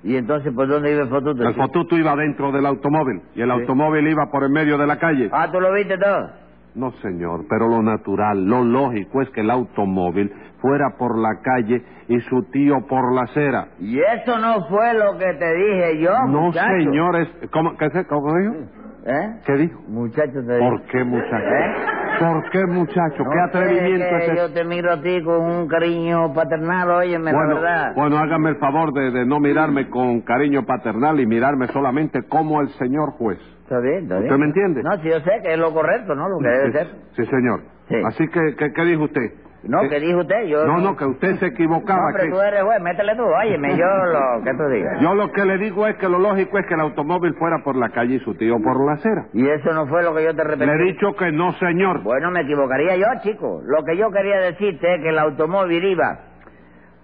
¿Y 0.04 0.16
entonces 0.16 0.52
por 0.54 0.68
dónde 0.68 0.92
iba 0.92 1.02
el 1.04 1.08
fotuto? 1.08 1.42
El 1.42 1.54
fotuto 1.54 1.96
iba 1.96 2.14
dentro 2.14 2.52
del 2.52 2.66
automóvil 2.66 3.22
y 3.34 3.40
el 3.40 3.48
Sí. 3.48 3.52
automóvil 3.60 4.06
iba 4.06 4.26
por 4.30 4.44
el 4.44 4.50
medio 4.50 4.76
de 4.76 4.86
la 4.86 4.98
calle. 4.98 5.30
Ah, 5.32 5.48
¿tú 5.50 5.58
lo 5.60 5.72
viste 5.72 5.96
todo? 5.96 6.30
No, 6.76 6.92
señor, 7.00 7.46
pero 7.48 7.68
lo 7.68 7.82
natural, 7.82 8.44
lo 8.44 8.62
lógico 8.62 9.22
es 9.22 9.30
que 9.30 9.40
el 9.40 9.50
automóvil 9.50 10.30
fuera 10.60 10.90
por 10.98 11.18
la 11.18 11.40
calle 11.42 11.82
y 12.08 12.20
su 12.20 12.42
tío 12.50 12.86
por 12.86 13.14
la 13.14 13.22
acera. 13.22 13.68
Y 13.80 13.98
eso 13.98 14.38
no 14.38 14.66
fue 14.68 14.92
lo 14.94 15.16
que 15.18 15.32
te 15.38 15.54
dije 15.54 15.98
yo, 16.02 16.12
No, 16.28 16.42
muchacho. 16.42 16.66
señores. 16.84 17.28
¿Cómo, 17.50 17.76
qué, 17.78 17.88
cómo 18.06 18.34
dijo? 18.38 18.85
¿Eh? 19.08 19.40
¿Qué 19.46 19.52
dijo? 19.54 19.80
Muchacho 19.88 20.42
te. 20.44 20.58
¿Por 20.58 20.82
qué, 20.86 21.04
muchacho? 21.04 21.36
¿Eh? 21.36 21.74
¿Por 22.18 22.50
qué, 22.50 22.66
muchacho? 22.66 23.22
No 23.24 23.30
¿Qué 23.30 23.40
atrevimiento 23.40 24.04
es 24.16 24.24
ese? 24.28 24.36
Yo 24.36 24.52
te 24.52 24.64
miro 24.64 24.92
a 24.92 25.00
ti 25.00 25.22
con 25.22 25.42
un 25.44 25.68
cariño 25.68 26.32
paternal, 26.34 26.90
óyeme, 26.90 27.32
Bueno, 27.32 27.54
la 27.54 27.60
verdad. 27.60 27.92
bueno, 27.94 28.18
hágame 28.18 28.50
el 28.50 28.56
favor 28.56 28.92
de, 28.92 29.10
de 29.12 29.24
no 29.26 29.38
mirarme 29.38 29.88
con 29.90 30.22
cariño 30.22 30.64
paternal 30.64 31.20
y 31.20 31.26
mirarme 31.26 31.68
solamente 31.68 32.22
como 32.28 32.60
el 32.62 32.68
señor 32.70 33.10
juez. 33.12 33.38
Está 33.62 33.78
bien, 33.80 34.04
está 34.04 34.14
bien. 34.18 34.24
¿Usted 34.24 34.38
me 34.38 34.46
entiende? 34.46 34.82
No, 34.82 34.96
si 35.02 35.08
yo 35.08 35.20
sé 35.20 35.30
que 35.42 35.52
es 35.52 35.58
lo 35.58 35.72
correcto, 35.72 36.14
¿no? 36.14 36.28
Lo 36.28 36.38
que 36.38 36.48
debe 36.48 36.66
sí, 36.66 36.78
ser. 36.78 36.86
sí, 37.16 37.26
señor. 37.26 37.60
Sí. 37.88 37.96
Así 38.06 38.28
que, 38.28 38.56
que- 38.56 38.72
¿qué 38.72 38.84
dijo 38.84 39.04
usted? 39.04 39.32
No, 39.68 39.80
¿Qué- 39.80 39.88
que 39.88 40.00
dijo 40.00 40.20
usted, 40.20 40.44
yo... 40.46 40.64
No, 40.66 40.78
no, 40.78 40.96
que 40.96 41.04
usted 41.04 41.36
se 41.36 41.46
No, 41.46 41.52
equivocaba. 41.52 42.10
pero 42.12 42.24
que- 42.24 42.30
tú 42.30 42.40
eres 42.40 42.62
juez, 42.62 42.80
métele 42.80 43.16
tú, 43.16 43.22
óyeme, 43.24 43.76
yo 43.76 43.84
lo 44.06 44.44
que 44.44 44.50
tú 44.54 44.68
digas. 44.70 45.00
Yo 45.00 45.14
lo 45.14 45.32
que 45.32 45.44
le 45.44 45.58
digo 45.58 45.86
es 45.86 45.96
que 45.96 46.08
lo 46.08 46.18
lógico 46.18 46.58
es 46.58 46.66
que 46.66 46.74
el 46.74 46.80
automóvil 46.80 47.34
fuera 47.34 47.58
por 47.64 47.76
la 47.76 47.88
calle 47.90 48.14
y 48.14 48.20
su 48.20 48.34
tío 48.34 48.56
por 48.62 48.84
la 48.86 48.92
acera. 48.92 49.26
Y 49.32 49.46
eso 49.48 49.72
no 49.72 49.86
fue 49.86 50.02
lo 50.02 50.14
que 50.14 50.24
yo 50.24 50.34
te 50.34 50.44
repetí. 50.44 50.66
Le 50.66 50.72
he 50.74 50.92
dicho 50.92 51.12
que 51.14 51.32
no, 51.32 51.52
señor. 51.54 52.02
Bueno, 52.02 52.30
me 52.30 52.40
equivocaría 52.42 52.96
yo, 52.96 53.06
chico. 53.22 53.60
Lo 53.64 53.84
que 53.84 53.96
yo 53.96 54.10
quería 54.10 54.36
decirte 54.38 54.94
es 54.94 55.02
que 55.02 55.08
el 55.10 55.18
automóvil 55.18 55.84
iba... 55.84 56.18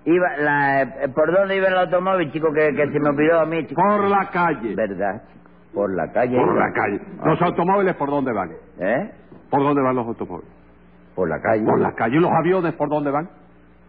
iba 0.05 0.37
la, 0.39 0.83
eh, 0.83 1.09
¿Por 1.15 1.33
dónde 1.33 1.57
iba 1.57 1.69
el 1.69 1.77
automóvil, 1.79 2.31
chico, 2.33 2.53
que, 2.53 2.75
que 2.75 2.91
se 2.93 3.01
me 3.01 3.09
olvidó 3.11 3.41
a 3.41 3.47
mí, 3.47 3.67
chico? 3.67 3.81
Por 3.83 4.09
la 4.09 4.29
calle. 4.31 4.75
¿Verdad, 4.75 5.23
chico? 5.33 5.41
Por 5.75 5.95
la 5.97 6.13
calle. 6.13 6.37
Por 6.37 6.57
la 6.57 6.73
calle. 6.73 7.01
¿Los 7.25 7.41
automóviles 7.43 7.95
por 7.97 8.11
dónde 8.11 8.33
van? 8.33 8.51
¿Eh? 8.79 9.11
¿Por 9.51 9.61
dónde 9.63 9.83
van 9.83 9.97
los 9.97 10.07
automóviles? 10.07 10.51
Por 11.15 11.29
la 11.29 11.41
calle. 11.41 11.65
Por 11.65 11.81
la 11.81 11.93
calle. 11.93 12.17
¿Y 12.17 12.21
los 12.21 12.31
aviones 12.31 12.73
por 12.75 12.89
dónde 12.89 13.11
van? 13.11 13.29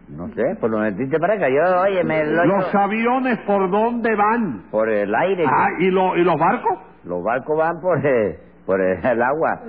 No 0.10 0.28
sé, 0.30 0.44
por 0.60 0.70
donde 0.70 0.90
a 0.90 0.96
ti 0.96 1.10
te 1.10 1.18
parezca. 1.20 1.48
Yo, 1.50 1.82
óyeme... 1.82 2.26
Lo, 2.26 2.46
¿Los 2.46 2.76
aviones 2.76 3.38
por 3.48 3.70
dónde 3.72 4.14
van? 4.16 4.64
Por 4.70 4.90
el 4.90 5.14
aire. 5.16 5.46
Ah, 5.48 5.68
¿y, 5.80 5.90
lo- 5.90 6.16
¿y 6.18 6.24
los 6.24 6.38
barcos? 6.38 6.78
Los 7.06 7.24
barcos 7.24 7.58
van 7.58 7.80
por, 7.82 8.06
eh, 8.06 8.40
por 8.66 8.80
el, 8.82 8.98
el 9.06 9.22
agua. 9.22 9.62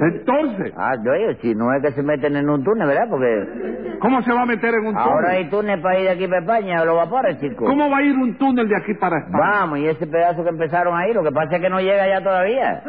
Entonces, 0.00 0.72
Ah, 0.76 0.94
oye, 1.00 1.36
si 1.42 1.54
no 1.54 1.72
es 1.74 1.82
que 1.82 1.92
se 1.92 2.02
meten 2.02 2.36
en 2.36 2.48
un 2.48 2.62
túnel, 2.64 2.86
¿verdad? 2.88 3.06
Porque 3.10 3.98
¿cómo 4.00 4.22
se 4.22 4.32
va 4.32 4.42
a 4.42 4.46
meter 4.46 4.74
en 4.74 4.86
un 4.86 4.94
túnel? 4.94 5.08
ahora 5.08 5.30
hay 5.30 5.50
túnel 5.50 5.80
para 5.82 5.98
ir 5.98 6.04
de 6.04 6.10
aquí 6.10 6.26
para 6.28 6.40
España, 6.40 6.84
los 6.84 6.96
vapores, 6.96 7.38
chicos. 7.40 7.68
¿Cómo 7.68 7.90
va 7.90 7.98
a 7.98 8.02
ir 8.02 8.16
un 8.16 8.36
túnel 8.38 8.68
de 8.68 8.76
aquí 8.76 8.94
para 8.94 9.18
España? 9.18 9.38
Vamos, 9.38 9.78
y 9.80 9.86
ese 9.86 10.06
pedazo 10.06 10.42
que 10.42 10.50
empezaron 10.50 10.96
ahí, 10.96 11.12
lo 11.12 11.22
que 11.22 11.32
pasa 11.32 11.56
es 11.56 11.62
que 11.62 11.70
no 11.70 11.80
llega 11.80 12.06
ya 12.08 12.22
todavía. 12.22 12.82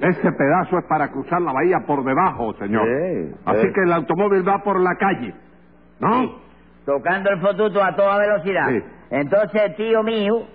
Ese 0.00 0.32
pedazo 0.32 0.78
es 0.78 0.84
para 0.88 1.08
cruzar 1.10 1.40
la 1.42 1.52
bahía 1.52 1.78
por 1.86 2.04
debajo, 2.04 2.54
señor. 2.54 2.84
Sí, 2.86 3.34
Así 3.44 3.60
sí. 3.66 3.72
que 3.72 3.80
el 3.82 3.92
automóvil 3.92 4.46
va 4.46 4.62
por 4.62 4.80
la 4.80 4.96
calle. 4.96 5.34
¿No? 6.00 6.42
Tocando 6.84 7.30
el 7.30 7.40
fotuto 7.40 7.82
a 7.82 7.94
toda 7.96 8.18
velocidad. 8.18 8.68
Sí. 8.68 8.82
Entonces 9.10 9.76
tío 9.76 10.02
mío, 10.02 10.46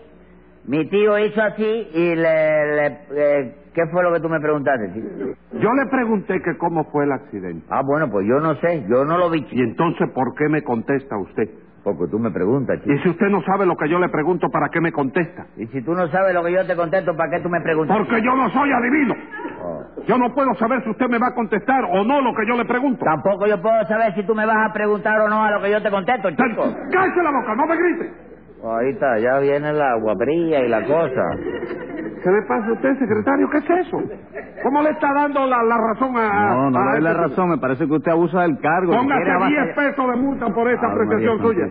mi 0.66 0.88
tío 0.90 1.18
hizo 1.18 1.42
así 1.42 1.88
y 1.94 2.16
le... 2.16 2.76
le 2.76 2.86
eh, 3.16 3.56
¿Qué 3.80 3.88
fue 3.92 4.04
lo 4.04 4.12
que 4.12 4.20
tú 4.20 4.28
me 4.28 4.42
preguntaste, 4.42 4.92
chico? 4.94 5.08
Yo 5.54 5.74
le 5.74 5.86
pregunté 5.90 6.42
que 6.42 6.58
cómo 6.58 6.84
fue 6.92 7.06
el 7.06 7.14
accidente. 7.14 7.66
Ah, 7.70 7.82
bueno, 7.86 8.10
pues 8.12 8.28
yo 8.28 8.40
no 8.42 8.56
sé, 8.56 8.84
yo 8.90 9.06
no 9.06 9.18
lo 9.18 9.30
vi, 9.30 9.40
Y 9.40 9.44
chico. 9.46 9.62
entonces, 9.64 10.10
¿por 10.14 10.36
qué 10.36 10.50
me 10.50 10.62
contesta 10.64 11.18
usted? 11.18 11.48
Porque 11.82 12.12
tú 12.12 12.20
me 12.20 12.30
preguntas, 12.30 12.78
chico. 12.82 12.92
Y 12.92 13.00
si 13.00 13.08
usted 13.10 13.28
no 13.28 13.42
sabe 13.44 13.66
lo 13.66 13.78
que 13.78 13.88
yo 13.88 13.98
le 14.00 14.10
pregunto, 14.10 14.50
¿para 14.50 14.68
qué 14.68 14.82
me 14.82 14.92
contesta? 14.92 15.46
Y 15.56 15.66
si 15.68 15.82
tú 15.82 15.94
no 15.94 16.10
sabes 16.10 16.34
lo 16.34 16.44
que 16.44 16.52
yo 16.52 16.68
te 16.68 16.76
contesto, 16.76 17.16
¿para 17.16 17.30
qué 17.32 17.40
tú 17.42 17.48
me 17.48 17.62
preguntas? 17.62 17.98
Porque 17.98 18.22
yo 18.22 18.36
no 18.36 18.50
soy 18.50 18.70
adivino. 18.70 19.16
Oh. 19.64 19.82
Yo 20.06 20.18
no 20.18 20.34
puedo 20.34 20.54
saber 20.56 20.84
si 20.84 20.90
usted 20.90 21.08
me 21.08 21.18
va 21.18 21.28
a 21.28 21.34
contestar 21.34 21.86
o 21.86 22.04
no 22.04 22.20
lo 22.20 22.34
que 22.36 22.46
yo 22.46 22.58
le 22.58 22.66
pregunto. 22.66 23.00
Tampoco 23.06 23.48
yo 23.48 23.62
puedo 23.62 23.82
saber 23.88 24.14
si 24.14 24.24
tú 24.24 24.36
me 24.36 24.46
vas 24.46 24.70
a 24.70 24.74
preguntar 24.74 25.22
o 25.22 25.30
no 25.30 25.42
a 25.42 25.52
lo 25.52 25.62
que 25.62 25.72
yo 25.72 25.82
te 25.82 25.90
contesto, 25.90 26.30
chico. 26.32 26.64
¡Cállese 26.92 27.24
la 27.24 27.32
boca! 27.32 27.56
¡No 27.56 27.66
me 27.66 27.78
grite! 27.78 28.12
Ahí 28.62 28.90
está, 28.90 29.18
ya 29.20 29.40
viene 29.40 29.72
la 29.72 29.96
guapería 30.02 30.66
y 30.66 30.68
la 30.68 30.84
cosa. 30.84 31.24
¿Qué 32.24 32.30
le 32.32 32.42
pasa 32.44 32.68
a 32.68 32.74
usted, 32.74 33.00
secretario? 33.00 33.50
¿Qué 33.50 33.58
es 33.60 33.70
eso? 33.88 34.02
¿Cómo 34.64 34.82
le 34.82 34.90
está 34.92 35.14
dando 35.14 35.46
la, 35.48 35.64
la 35.64 35.78
razón 35.78 36.16
a... 36.18 36.54
No, 36.54 36.72
no 36.72 36.80
a 36.80 36.86
le 36.86 36.92
doy 36.92 37.02
la 37.02 37.12
este- 37.12 37.22
razón, 37.28 37.50
me 37.50 37.58
parece 37.58 37.86
que 37.88 37.94
usted 37.94 38.12
abusa 38.12 38.42
del 38.42 38.58
cargo. 38.60 38.92
Póngase 38.94 39.24
quiere 39.24 39.38
10 39.48 39.60
avasallar- 39.62 39.76
pesos 39.76 40.12
de 40.12 40.16
multa 40.18 40.54
por 40.54 40.70
esa 40.70 40.86
Ave 40.88 40.94
apreciación 41.04 41.40
suya. 41.42 41.68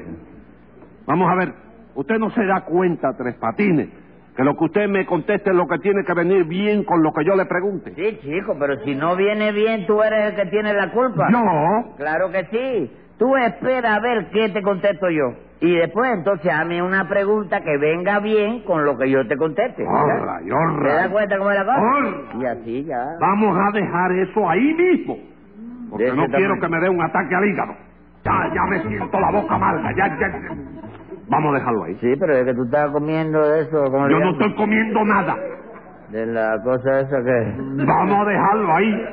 Vamos 1.07 1.31
a 1.31 1.35
ver, 1.35 1.55
usted 1.95 2.19
no 2.19 2.31
se 2.31 2.45
da 2.45 2.63
cuenta, 2.65 3.15
Tres 3.17 3.35
Patines, 3.37 3.89
que 4.37 4.45
lo 4.45 4.57
que 4.57 4.65
usted 4.65 4.89
me 4.89 5.05
conteste 5.07 5.51
es 5.51 5.57
lo 5.57 5.67
que 5.67 5.79
tiene 5.79 6.05
que 6.05 6.15
venir 6.15 6.45
bien 6.45 6.85
con 6.85 7.03
lo 7.03 7.13
que 7.13 7.25
yo 7.25 7.35
le 7.35 7.47
pregunte. 7.47 7.95
Sí, 7.95 8.19
chico, 8.23 8.57
pero 8.59 8.79
si 8.85 8.95
no 8.95 9.17
viene 9.17 9.53
bien, 9.53 9.87
tú 9.87 10.03
eres 10.03 10.31
el 10.31 10.37
que 10.37 10.47
tiene 10.51 10.73
la 10.75 10.91
culpa. 10.93 11.29
No. 11.31 11.95
Claro 11.97 12.31
que 12.31 12.45
sí. 12.51 12.93
Tú 13.19 13.37
espera 13.37 13.97
a 13.97 14.01
ver 14.01 14.31
qué 14.31 14.49
te 14.51 14.63
contesto 14.63 15.11
yo. 15.11 15.33
Y 15.61 15.75
después, 15.75 16.09
entonces, 16.15 16.53
hazme 16.53 16.81
una 16.81 17.09
pregunta 17.09 17.61
que 17.61 17.77
venga 17.79 18.21
bien 18.21 18.61
con 18.63 18.85
lo 18.85 18.97
que 18.97 19.11
yo 19.11 19.27
te 19.27 19.37
conteste. 19.37 19.85
All 19.85 20.07
right, 20.21 20.53
all 20.53 20.83
¿Te 20.83 20.89
das 20.89 21.03
right. 21.05 21.13
cuenta 21.13 21.37
cómo 21.39 21.51
es 21.51 21.59
la 21.59 21.65
cosa? 21.65 22.39
Y 22.41 22.45
así 22.47 22.85
ya. 22.85 23.05
Vamos 23.21 23.59
a 23.59 23.73
dejar 23.73 24.13
eso 24.13 24.49
ahí 24.49 24.73
mismo. 24.75 25.17
Porque 25.91 26.05
De 26.05 26.11
no 26.15 26.27
quiero 26.27 26.55
tamaño. 26.55 26.61
que 26.61 26.69
me 26.69 26.81
dé 26.81 26.89
un 26.91 27.03
ataque 27.03 27.35
al 27.35 27.45
hígado. 27.45 27.73
Ya, 28.25 28.55
ya 28.55 28.63
me 28.71 28.83
siento 28.83 29.19
la 29.21 29.31
boca 29.33 29.55
amarga. 29.55 29.91
Ya, 29.97 30.07
ya, 30.09 30.29
ya. 30.29 30.55
Vamos 31.29 31.55
a 31.55 31.59
dejarlo 31.59 31.85
ahí. 31.85 31.95
Sí, 32.01 32.15
pero 32.21 32.37
es 32.37 32.45
que 32.45 32.55
tú 32.55 32.63
estás 32.65 32.91
comiendo 32.93 33.55
eso, 33.57 33.85
Yo 34.09 34.19
no 34.21 34.31
estoy 34.31 34.55
comiendo 34.55 35.05
nada. 35.05 35.37
De 36.11 36.25
la 36.25 36.57
cosa 36.63 37.01
esa 37.01 37.23
que... 37.23 37.53
Vamos 37.85 38.27
a 38.27 38.31
dejarlo 38.31 38.73
ahí. 38.75 39.05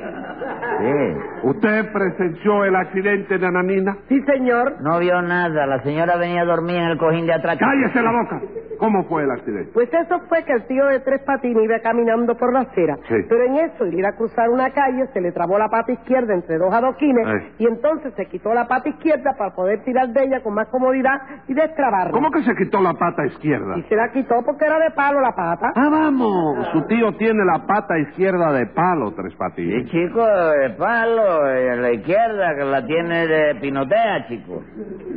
Sí. 0.78 1.48
¿Usted 1.48 1.92
presenció 1.92 2.64
el 2.64 2.76
accidente 2.76 3.38
de 3.38 3.46
Ananina? 3.46 3.96
Sí, 4.08 4.20
señor. 4.22 4.80
No 4.82 4.98
vio 4.98 5.20
nada. 5.22 5.66
La 5.66 5.82
señora 5.82 6.16
venía 6.16 6.42
a 6.42 6.44
dormir 6.44 6.76
en 6.76 6.88
el 6.90 6.98
cojín 6.98 7.26
de 7.26 7.34
atrás. 7.34 7.58
¡Cállese 7.58 8.02
la 8.02 8.12
boca! 8.12 8.40
¿Cómo 8.78 9.04
fue 9.04 9.24
el 9.24 9.30
accidente? 9.30 9.70
Pues 9.72 9.88
eso 9.92 10.20
fue 10.28 10.44
que 10.44 10.52
el 10.52 10.66
tío 10.66 10.84
de 10.86 11.00
Tres 11.00 11.22
Patines 11.22 11.64
iba 11.64 11.78
caminando 11.80 12.36
por 12.36 12.52
la 12.52 12.60
acera. 12.60 12.96
Sí. 13.08 13.14
Pero 13.28 13.44
en 13.44 13.56
eso, 13.56 13.84
al 13.84 13.94
ir 13.94 14.06
a 14.06 14.12
cruzar 14.16 14.48
una 14.50 14.70
calle, 14.70 15.06
se 15.12 15.20
le 15.20 15.32
trabó 15.32 15.58
la 15.58 15.68
pata 15.68 15.92
izquierda 15.92 16.34
entre 16.34 16.58
dos 16.58 16.72
adoquines 16.72 17.26
Ay. 17.26 17.54
y 17.58 17.66
entonces 17.66 18.12
se 18.16 18.26
quitó 18.26 18.52
la 18.54 18.66
pata 18.66 18.88
izquierda 18.88 19.34
para 19.38 19.54
poder 19.54 19.82
tirar 19.84 20.08
de 20.08 20.24
ella 20.24 20.42
con 20.42 20.54
más 20.54 20.68
comodidad 20.68 21.20
y 21.48 21.54
destrabarla. 21.54 22.12
¿Cómo 22.12 22.30
que 22.30 22.42
se 22.42 22.54
quitó 22.54 22.80
la 22.82 22.92
pata 22.94 23.24
izquierda? 23.26 23.76
Y 23.78 23.82
se 23.84 23.96
la 23.96 24.10
quitó 24.12 24.36
porque 24.44 24.64
era 24.66 24.78
de 24.78 24.90
palo 24.90 25.20
la 25.20 25.32
pata. 25.32 25.72
Ah, 25.74 25.88
vamos. 25.90 26.66
Su 26.72 26.82
tío 26.86 27.12
tiene 27.16 27.44
la 27.44 27.66
pata 27.66 27.98
izquierda 27.98 28.52
de 28.52 28.66
palo, 28.66 29.12
Tres 29.12 29.32
Sí, 29.32 29.38
Patines. 29.38 29.90
chico, 29.90 30.24
de 30.26 30.70
palo, 30.70 31.48
eh, 31.48 31.76
la 31.76 31.92
izquierda, 31.92 32.54
que 32.56 32.64
la 32.64 32.84
tiene 32.86 33.26
de 33.26 33.54
pinotea, 33.60 34.26
chico. 34.28 34.62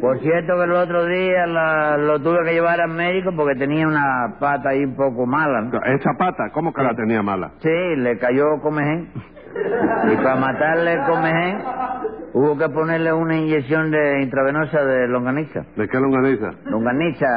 Por 0.02 0.20
cierto 0.20 0.56
que 0.58 0.64
el 0.64 0.72
otro 0.72 1.06
día 1.06 1.46
la- 1.48 1.98
lo 1.98 2.20
tuve 2.20 2.44
que 2.46 2.54
llevar 2.54 2.80
al 2.82 2.90
médico 2.92 3.32
porque 3.36 3.49
tenía 3.56 3.88
una 3.88 4.36
pata 4.40 4.70
ahí 4.70 4.84
un 4.86 4.96
poco 4.96 5.26
mala. 5.26 5.62
¿no? 5.62 5.80
Esa 5.84 6.12
pata, 6.18 6.50
¿cómo 6.54 6.74
que 6.74 6.82
la 6.84 6.96
tenía 6.96 7.22
mala? 7.22 7.52
Sí, 7.60 7.96
le 7.98 8.18
cayó 8.18 8.60
comején. 8.62 9.10
Y 10.12 10.16
para 10.18 10.36
matarle 10.36 10.94
el 10.94 11.02
comején, 11.06 11.58
hubo 12.34 12.56
que 12.58 12.70
ponerle 12.70 13.12
una 13.12 13.36
inyección 13.36 13.90
de 13.90 14.22
intravenosa 14.22 14.84
de 14.84 15.08
longaniza. 15.08 15.62
¿De 15.76 15.88
qué 15.88 16.00
longaniza? 16.00 16.52
Longaniza, 16.66 17.28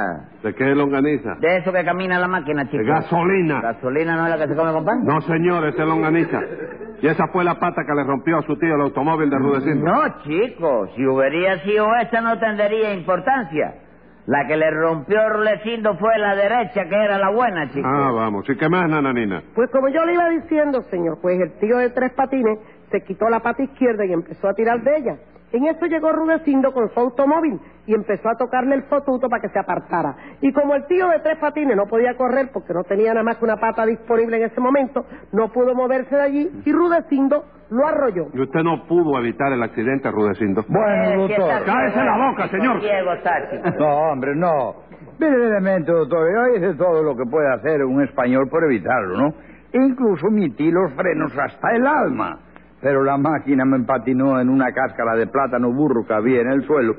¿De 0.43 0.55
qué 0.55 0.75
longaniza? 0.75 1.35
de 1.41 1.57
eso 1.57 1.73
que 1.73 1.85
camina 1.85 2.19
la 2.19 2.29
máquina, 2.29 2.65
chico. 2.67 2.79
De 2.79 2.85
gasolina. 2.85 3.61
¿Gasolina 3.63 4.17
no 4.17 4.25
es 4.27 4.31
la 4.31 4.39
que 4.47 4.53
se 4.53 4.57
come 4.57 4.73
con 4.73 4.85
pan? 4.85 5.03
No, 5.05 5.21
señor, 5.23 5.65
ese 5.67 5.81
es 5.83 5.89
longaniza. 5.89 6.41
Y 7.01 7.07
esa 7.09 7.27
fue 7.33 7.45
la 7.45 7.55
pata 7.59 7.83
que 7.87 7.95
le 7.95 8.05
rompió 8.05 8.39
a 8.39 8.43
su 8.43 8.57
tío 8.59 8.75
el 8.75 8.83
automóvil 8.83 9.31
de 9.31 9.39
Rudecindo. 9.39 9.85
No, 9.87 10.03
chico, 10.23 10.87
si 10.95 11.07
hubiera 11.07 11.59
sido 11.65 11.87
esa 11.97 12.21
no 12.21 12.39
tendría 12.39 12.93
importancia. 12.95 13.75
La 14.27 14.47
que 14.47 14.57
le 14.57 14.71
rompió 14.71 15.29
Rulecindo 15.29 15.97
fue 15.99 16.17
la 16.19 16.37
derecha, 16.37 16.85
que 16.89 16.95
era 16.95 17.19
la 17.19 17.31
buena, 17.31 17.69
chico. 17.71 17.89
Ah, 17.89 18.13
vamos. 18.13 18.49
¿Y 18.49 18.57
qué 18.57 18.69
más, 18.69 18.89
nananina? 18.89 19.43
Pues 19.55 19.69
como 19.71 19.89
yo 19.89 20.05
le 20.05 20.15
iba 20.15 20.29
diciendo, 20.29 20.81
señor, 20.83 21.19
pues 21.21 21.41
el 21.41 21.59
tío 21.59 21.79
de 21.79 21.91
Tres 21.91 22.13
Patines 22.15 22.59
se 22.91 23.01
quitó 23.03 23.29
la 23.29 23.41
pata 23.41 23.63
izquierda 23.65 24.05
y 24.07 24.13
empezó 24.13 24.49
a 24.49 24.55
tirar 24.55 24.81
de 24.83 24.97
ella. 24.97 25.17
En 25.53 25.67
eso 25.67 25.87
llegó 25.87 26.13
Rudecindo 26.13 26.73
con 26.73 26.89
su 26.93 26.99
automóvil 26.99 27.61
y 27.87 27.95
empezó 27.95 28.29
a 28.31 28.37
tocarle 28.37 28.77
el 28.77 28.83
fotuto 28.85 29.29
para 29.29 29.43
que 29.43 29.49
se 29.49 29.59
apartara. 29.59 30.17
Y 30.41 30.53
como 30.53 30.75
el 30.75 30.87
tío 30.87 31.09
de 31.09 31.21
Tres 31.21 31.39
Patines 31.39 31.77
no 31.77 31.87
podía 31.87 32.17
correr 32.17 32.51
porque 32.53 32.73
no 32.73 32.85
tenía 32.85 33.13
nada 33.13 33.23
más 33.23 33.37
que 33.37 33.45
una 33.45 33.57
pata 33.57 33.85
disponible 33.85 34.39
en 34.39 34.45
ese 34.45 34.61
momento, 34.61 35.05
no 35.33 35.53
pudo 35.53 35.75
moverse 35.75 36.15
de 36.15 36.23
allí 36.23 36.51
y 36.65 36.73
Rudecindo 36.73 37.45
lo 37.71 37.87
arrolló. 37.87 38.27
Y 38.33 38.41
usted 38.41 38.63
no 38.63 38.87
pudo 38.87 39.19
evitar 39.19 39.53
el 39.53 39.63
accidente, 39.63 40.11
Rudecindo. 40.11 40.65
Bueno, 40.69 41.27
que 41.27 41.37
doctor. 41.37 41.65
cállese 41.65 42.05
la 42.05 42.29
boca, 42.29 42.49
señor. 42.49 42.81
No, 43.79 43.97
hombre, 44.13 44.35
no. 44.35 44.75
Verdaderamente, 45.19 45.93
doctor, 45.93 46.29
yo 46.35 46.57
hice 46.57 46.75
todo 46.77 47.03
lo 47.03 47.15
que 47.15 47.25
puede 47.31 47.53
hacer 47.55 47.85
un 47.85 48.03
español 48.03 48.49
por 48.51 48.65
evitarlo, 48.65 49.17
¿no? 49.17 49.35
Incluso 49.73 50.31
metí 50.31 50.71
los 50.71 50.93
frenos 50.95 51.33
hasta 51.39 51.73
el 51.75 51.87
alma. 51.87 52.39
Pero 52.83 53.05
la 53.05 53.17
máquina 53.17 53.65
me 53.65 53.77
empatinó 53.77 54.41
en 54.41 54.49
una 54.49 54.73
cáscara 54.73 55.15
de 55.15 55.29
plátano 55.29 55.73
burro 55.73 56.05
que 56.05 56.15
había 56.15 56.41
en 56.41 56.51
el 56.51 56.67
suelo 56.67 56.95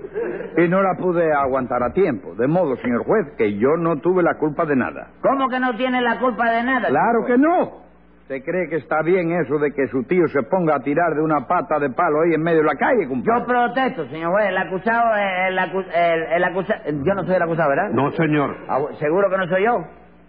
y 0.58 0.68
no 0.70 0.82
la 0.82 0.96
pude 0.96 1.34
aguantar 1.34 1.84
a 1.84 1.92
tiempo. 1.92 2.34
De 2.36 2.48
modo, 2.48 2.78
señor 2.78 3.04
juez, 3.04 3.28
que 3.38 3.58
yo 3.58 3.76
no 3.78 3.98
tuve 3.98 4.24
la 4.24 4.36
culpa 4.36 4.66
de 4.66 4.78
nada. 4.78 5.08
¿Cómo 5.22 5.50
que 5.50 5.60
no 5.60 5.76
tiene 5.76 6.00
la 6.02 6.20
culpa 6.20 6.50
de 6.52 6.64
nada? 6.64 6.88
Claro 6.88 7.26
que 7.28 7.38
no. 7.38 7.84
¿Usted 8.22 8.42
cree 8.46 8.70
que 8.70 8.78
está 8.78 9.02
bien 9.02 9.34
eso 9.34 9.60
de 9.60 9.74
que 9.74 9.86
su 9.90 10.04
tío 10.04 10.26
se 10.30 10.44
ponga 10.44 10.76
a 10.76 10.80
tirar 10.80 11.14
de 11.14 11.22
una 11.22 11.46
pata 11.46 11.78
de 11.78 11.90
palo 11.90 12.22
ahí 12.22 12.34
en 12.34 12.42
medio 12.42 12.60
de 12.60 12.68
la 12.68 12.76
calle, 12.76 13.06
compadre? 13.06 13.42
Yo 13.42 13.46
protesto, 13.46 14.06
señor 14.08 14.32
juez. 14.32 14.46
El 14.48 14.58
acusado 14.58 15.14
es 15.18 15.50
el, 15.50 15.58
acu- 15.60 15.86
el, 15.94 16.24
el 16.38 16.44
acusado. 16.46 16.80
Yo 17.04 17.14
no 17.14 17.26
soy 17.26 17.36
el 17.36 17.42
acusado, 17.42 17.70
¿verdad? 17.72 17.90
No, 17.92 18.10
señor. 18.12 18.56
Ah, 18.70 18.80
Seguro 18.98 19.30
que 19.30 19.38
no 19.38 19.48
soy 19.48 19.66
yo. 19.66 19.84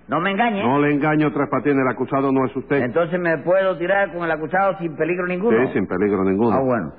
No 0.08 0.20
me 0.20 0.30
engañe. 0.32 0.62
No 0.62 0.78
le 0.80 0.92
engaño, 0.92 1.32
Tres 1.32 1.48
Patines. 1.50 1.78
El 1.78 1.88
acusado 1.88 2.30
no 2.30 2.44
es 2.46 2.54
usted. 2.54 2.82
Entonces 2.82 3.18
me 3.18 3.38
puedo 3.38 3.76
tirar 3.78 4.12
con 4.12 4.22
el 4.24 4.30
acusado 4.30 4.76
sin 4.78 4.94
peligro 4.96 5.26
ninguno. 5.26 5.56
Sí, 5.66 5.72
sin 5.72 5.86
peligro 5.86 6.24
ninguno. 6.24 6.56
Ah, 6.56 6.60
bueno. 6.60 6.92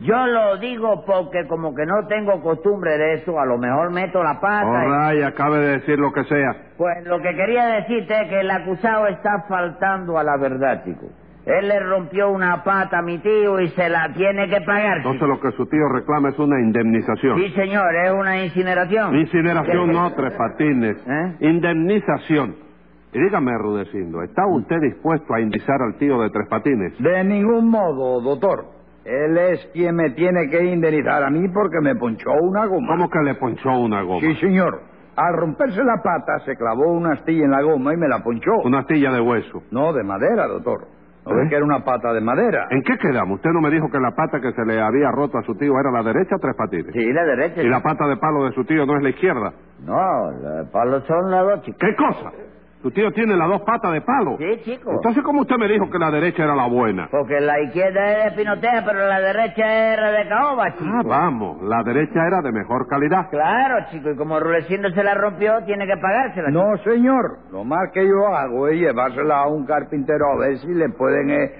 Yo 0.00 0.26
lo 0.28 0.56
digo 0.58 1.04
porque 1.04 1.46
como 1.48 1.74
que 1.74 1.84
no 1.84 2.06
tengo 2.06 2.40
costumbre 2.40 2.96
de 2.96 3.14
eso, 3.14 3.38
a 3.40 3.44
lo 3.46 3.58
mejor 3.58 3.90
meto 3.92 4.22
la 4.22 4.40
pata. 4.40 4.84
y- 4.84 5.14
right, 5.16 5.24
acabe 5.24 5.58
de 5.58 5.78
decir 5.78 5.98
lo 5.98 6.12
que 6.12 6.22
sea. 6.24 6.54
Pues 6.76 7.04
lo 7.04 7.18
que 7.20 7.34
quería 7.34 7.64
decirte 7.66 8.14
es 8.22 8.28
que 8.28 8.40
el 8.40 8.50
acusado 8.50 9.08
está 9.08 9.44
faltando 9.48 10.16
a 10.18 10.22
la 10.22 10.36
verdad, 10.36 10.84
chico. 10.84 11.06
Él 11.48 11.66
le 11.66 11.80
rompió 11.80 12.30
una 12.30 12.62
pata 12.62 12.98
a 12.98 13.02
mi 13.02 13.18
tío 13.18 13.58
y 13.60 13.68
se 13.68 13.88
la 13.88 14.12
tiene 14.12 14.48
que 14.50 14.60
pagar. 14.60 14.98
chico. 14.98 15.12
Entonces 15.12 15.28
lo 15.28 15.40
que 15.40 15.56
su 15.56 15.64
tío 15.66 15.88
reclama 15.88 16.28
es 16.28 16.38
una 16.38 16.60
indemnización. 16.60 17.38
Sí, 17.38 17.48
señor, 17.54 17.96
es 18.04 18.12
una 18.12 18.44
incineración. 18.44 19.16
Incineración 19.16 19.86
¿Qué? 19.88 19.92
no, 19.94 20.12
Tres 20.14 20.34
Patines. 20.36 20.96
¿Eh? 21.06 21.36
Indemnización. 21.40 22.54
Y 23.14 23.18
dígame, 23.18 23.56
Rudecindo, 23.56 24.22
¿está 24.22 24.46
usted 24.46 24.76
dispuesto 24.82 25.32
a 25.32 25.40
indizar 25.40 25.80
al 25.80 25.96
tío 25.96 26.20
de 26.20 26.28
Tres 26.28 26.46
Patines? 26.50 26.92
De 26.98 27.24
ningún 27.24 27.70
modo, 27.70 28.20
doctor. 28.20 28.66
Él 29.06 29.38
es 29.38 29.66
quien 29.72 29.96
me 29.96 30.10
tiene 30.10 30.50
que 30.50 30.62
indemnizar 30.62 31.22
a 31.24 31.30
mí 31.30 31.48
porque 31.48 31.80
me 31.80 31.94
ponchó 31.96 32.30
una 32.42 32.66
goma. 32.66 32.88
¿Cómo 32.88 33.08
que 33.08 33.20
le 33.20 33.34
ponchó 33.36 33.70
una 33.70 34.02
goma? 34.02 34.20
Sí, 34.20 34.34
señor. 34.36 34.82
Al 35.16 35.34
romperse 35.34 35.82
la 35.82 35.96
pata, 36.02 36.40
se 36.44 36.54
clavó 36.56 36.92
una 36.92 37.14
astilla 37.14 37.44
en 37.46 37.50
la 37.50 37.62
goma 37.62 37.94
y 37.94 37.96
me 37.96 38.06
la 38.06 38.22
ponchó. 38.22 38.52
Una 38.64 38.80
astilla 38.80 39.10
de 39.12 39.20
hueso. 39.22 39.62
No, 39.70 39.94
de 39.94 40.04
madera, 40.04 40.46
doctor. 40.46 40.97
¿No 41.34 41.42
¿Eh? 41.42 41.48
que 41.48 41.54
era 41.56 41.64
una 41.64 41.84
pata 41.84 42.12
de 42.12 42.20
madera? 42.20 42.66
¿En 42.70 42.82
qué 42.82 42.96
quedamos? 42.98 43.36
Usted 43.36 43.50
no 43.50 43.60
me 43.60 43.70
dijo 43.70 43.88
que 43.90 43.98
la 44.00 44.10
pata 44.12 44.40
que 44.40 44.52
se 44.52 44.64
le 44.64 44.80
había 44.80 45.10
roto 45.10 45.38
a 45.38 45.42
su 45.42 45.54
tío 45.56 45.72
era 45.78 45.90
la 45.90 46.02
derecha, 46.02 46.36
Tres 46.40 46.54
Patines. 46.56 46.92
Sí, 46.92 47.12
la 47.12 47.24
derecha. 47.24 47.62
Y 47.62 47.68
la 47.68 47.80
pata 47.82 48.06
de 48.08 48.16
palo 48.16 48.44
de 48.44 48.52
su 48.52 48.64
tío 48.64 48.86
no 48.86 48.96
es 48.96 49.02
la 49.02 49.10
izquierda. 49.10 49.52
No, 49.84 50.30
los 50.32 50.68
palos 50.70 51.04
son 51.06 51.30
las 51.30 51.44
dos. 51.44 51.60
¿Qué 51.78 51.94
cosa? 51.96 52.30
Su 52.82 52.90
tío 52.92 53.10
tiene 53.12 53.36
las 53.36 53.48
dos 53.48 53.62
patas 53.62 53.92
de 53.92 54.00
palo. 54.02 54.36
Sí, 54.38 54.60
chico. 54.64 54.92
Entonces, 54.92 55.22
¿cómo 55.24 55.40
usted 55.40 55.56
me 55.56 55.66
dijo 55.66 55.90
que 55.90 55.98
la 55.98 56.10
derecha 56.12 56.44
era 56.44 56.54
la 56.54 56.66
buena? 56.68 57.08
Porque 57.10 57.40
la 57.40 57.60
izquierda 57.60 58.18
es 58.18 58.24
de 58.36 58.36
pinotea, 58.42 58.84
pero 58.86 59.06
la 59.06 59.20
derecha 59.20 59.92
era 59.94 60.10
de 60.12 60.28
caoba, 60.28 60.72
chico. 60.74 60.84
Ah, 60.86 61.02
vamos, 61.04 61.60
la 61.62 61.82
derecha 61.82 62.24
era 62.26 62.40
de 62.40 62.52
mejor 62.52 62.86
calidad. 62.88 63.28
Claro, 63.30 63.84
chico, 63.90 64.10
y 64.10 64.16
como 64.16 64.38
Rulecindo 64.38 64.90
se 64.90 65.02
la 65.02 65.14
rompió, 65.14 65.62
tiene 65.64 65.86
que 65.86 65.96
pagársela. 65.96 66.48
chico. 66.50 66.62
No, 66.62 66.76
señor. 66.84 67.38
Lo 67.50 67.64
más 67.64 67.90
que 67.92 68.06
yo 68.06 68.28
hago 68.28 68.68
es 68.68 68.78
llevársela 68.78 69.40
a 69.42 69.48
un 69.48 69.66
carpintero 69.66 70.26
a 70.34 70.38
ver 70.38 70.58
si 70.58 70.68
le 70.72 70.88
pueden 70.90 71.30
eh, 71.30 71.52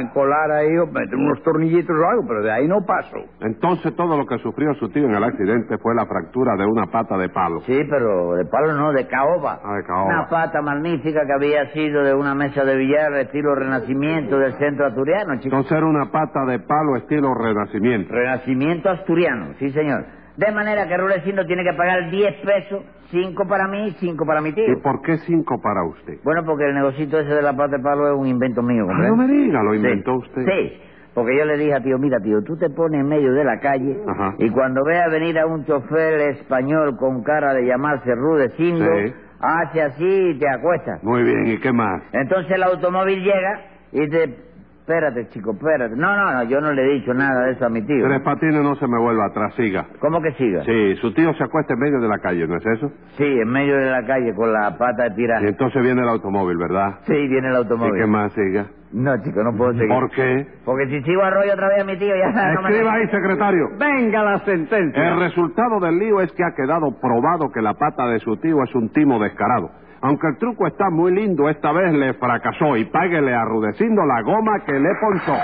encolar 0.00 0.50
ahí 0.50 0.76
o 0.78 0.86
meter 0.86 1.14
unos 1.14 1.42
tornillitos 1.42 1.94
o 1.94 2.08
algo, 2.08 2.24
pero 2.26 2.42
de 2.42 2.50
ahí 2.52 2.66
no 2.66 2.84
paso. 2.86 3.16
Entonces, 3.40 3.94
todo 3.94 4.16
lo 4.16 4.26
que 4.26 4.38
sufrió 4.38 4.72
su 4.74 4.88
tío 4.88 5.04
en 5.04 5.14
el 5.14 5.22
accidente 5.22 5.76
fue 5.78 5.94
la 5.94 6.06
fractura 6.06 6.56
de 6.56 6.64
una 6.64 6.86
pata 6.86 7.16
de 7.18 7.28
palo. 7.28 7.60
Sí, 7.60 7.78
pero 7.88 8.34
de 8.34 8.44
palo 8.46 8.72
no, 8.74 8.92
de 8.92 9.06
caoba. 9.06 9.60
Ah, 9.62 9.76
de 9.76 9.84
caoba. 9.84 10.04
Una 10.06 10.28
pata 10.28 10.62
magnífica 10.64 11.20
que 11.26 11.32
había 11.32 11.66
sido 11.72 12.02
de 12.02 12.14
una 12.14 12.34
mesa 12.34 12.64
de 12.64 12.74
billar 12.76 13.12
estilo 13.14 13.54
renacimiento 13.54 14.38
del 14.38 14.54
centro 14.54 14.86
asturiano, 14.86 15.34
chico. 15.36 15.54
Entonces 15.54 15.76
era 15.78 15.86
una 15.86 16.10
pata 16.10 16.44
de 16.46 16.58
palo 16.58 16.96
estilo 16.96 17.32
renacimiento. 17.34 18.12
Renacimiento 18.12 18.90
asturiano, 18.90 19.54
sí, 19.58 19.70
señor. 19.70 20.04
De 20.36 20.50
manera 20.50 20.88
que 20.88 20.96
Rudecindo 20.96 21.46
tiene 21.46 21.62
que 21.62 21.74
pagar 21.76 22.10
10 22.10 22.34
pesos, 22.44 22.82
5 23.12 23.46
para 23.46 23.68
mí 23.68 23.86
y 23.86 23.90
5 24.00 24.26
para 24.26 24.40
mi 24.40 24.52
tío. 24.52 24.64
¿Y 24.72 24.80
por 24.82 25.00
qué 25.02 25.18
cinco 25.18 25.60
para 25.62 25.84
usted? 25.84 26.14
Bueno, 26.24 26.42
porque 26.44 26.64
el 26.64 26.74
negocito 26.74 27.20
ese 27.20 27.32
de 27.32 27.42
la 27.42 27.52
pata 27.52 27.76
de 27.76 27.82
palo 27.84 28.08
es 28.12 28.18
un 28.18 28.26
invento 28.26 28.60
mío, 28.60 28.84
Ah, 28.90 28.94
no 29.10 29.14
me 29.16 29.28
diga, 29.28 29.62
lo 29.62 29.70
Sí. 29.70 29.76
inventó 29.76 30.14
usted. 30.16 30.42
Sí, 30.44 30.82
porque 31.14 31.38
yo 31.38 31.44
le 31.44 31.56
dije 31.56 31.74
a 31.74 31.80
tío, 31.80 31.96
mira 32.00 32.18
tío, 32.18 32.42
tú 32.42 32.56
te 32.56 32.68
pones 32.70 33.00
en 33.02 33.06
medio 33.06 33.32
de 33.32 33.44
la 33.44 33.60
calle 33.60 33.96
Ajá. 34.08 34.34
y 34.38 34.50
cuando 34.50 34.82
veas 34.84 35.08
venir 35.12 35.38
a 35.38 35.46
un 35.46 35.64
chofer 35.66 36.20
español 36.30 36.96
con 36.98 37.22
cara 37.22 37.54
de 37.54 37.66
llamarse 37.66 38.12
Rudecindo, 38.16 38.84
Sí. 38.84 39.14
Hace 39.40 39.82
así 39.82 40.04
y 40.30 40.38
te 40.38 40.48
acuestas. 40.48 41.02
Muy 41.02 41.22
bien, 41.22 41.46
¿y 41.46 41.58
qué 41.58 41.72
más? 41.72 42.02
Entonces 42.12 42.52
el 42.52 42.62
automóvil 42.62 43.22
llega 43.22 43.60
y 43.92 44.08
te... 44.08 44.53
Espérate, 44.86 45.28
chico, 45.30 45.52
espérate. 45.52 45.96
No, 45.96 46.14
no, 46.14 46.30
no, 46.34 46.42
yo 46.42 46.60
no 46.60 46.70
le 46.70 46.82
he 46.82 46.94
dicho 46.96 47.14
nada 47.14 47.46
de 47.46 47.52
eso 47.52 47.64
a 47.64 47.70
mi 47.70 47.80
tío. 47.86 48.04
Tres 48.06 48.20
Patines 48.20 48.62
no 48.62 48.74
se 48.74 48.86
me 48.86 48.98
vuelva 49.00 49.24
atrás, 49.26 49.54
siga. 49.54 49.86
¿Cómo 49.98 50.20
que 50.20 50.32
siga? 50.32 50.62
Sí, 50.62 50.96
su 50.96 51.10
tío 51.14 51.32
se 51.32 51.42
acuesta 51.42 51.72
en 51.72 51.78
medio 51.80 52.00
de 52.00 52.06
la 52.08 52.18
calle, 52.18 52.46
¿no 52.46 52.56
es 52.58 52.66
eso? 52.66 52.92
Sí, 53.16 53.24
en 53.24 53.48
medio 53.48 53.78
de 53.78 53.90
la 53.90 54.04
calle 54.04 54.34
con 54.34 54.52
la 54.52 54.76
pata 54.76 55.04
de 55.04 55.08
Y 55.12 55.14
tiraje. 55.16 55.48
entonces 55.48 55.82
viene 55.82 56.02
el 56.02 56.08
automóvil, 56.10 56.58
¿verdad? 56.58 56.98
Sí, 57.06 57.14
viene 57.14 57.48
el 57.48 57.54
¿Y 57.54 57.56
automóvil. 57.56 57.94
qué 57.98 58.06
más, 58.06 58.30
siga? 58.34 58.66
No, 58.92 59.16
chico, 59.22 59.42
no 59.42 59.56
puedo 59.56 59.72
seguir. 59.72 59.88
¿Por 59.88 60.10
qué? 60.10 60.46
Porque 60.66 60.86
si 60.88 61.02
sigo 61.02 61.22
arroyo 61.24 61.54
otra 61.54 61.68
vez 61.68 61.80
a 61.80 61.84
mi 61.86 61.96
tío, 61.98 62.14
ya 62.14 62.30
no 62.52 62.60
me... 62.62 62.68
Escriba 62.68 62.92
ahí, 62.92 63.08
secretario. 63.08 63.64
Venga 63.78 64.22
la 64.22 64.38
sentencia. 64.40 65.08
El 65.14 65.18
resultado 65.18 65.80
del 65.80 65.98
lío 65.98 66.20
es 66.20 66.30
que 66.32 66.44
ha 66.44 66.52
quedado 66.54 66.88
probado 67.00 67.50
que 67.50 67.62
la 67.62 67.72
pata 67.72 68.06
de 68.08 68.18
su 68.20 68.36
tío 68.36 68.62
es 68.62 68.74
un 68.74 68.90
timo 68.90 69.18
descarado. 69.18 69.70
Aunque 70.04 70.26
el 70.28 70.36
truco 70.36 70.66
está 70.66 70.90
muy 70.90 71.12
lindo, 71.12 71.48
esta 71.48 71.72
vez 71.72 71.90
le 71.94 72.12
fracasó 72.12 72.76
y 72.76 72.84
páguele 72.84 73.34
a 73.34 73.42
la 74.04 74.20
goma 74.20 74.62
que 74.66 74.72
le 74.72 74.90
ponchó. 75.00 75.34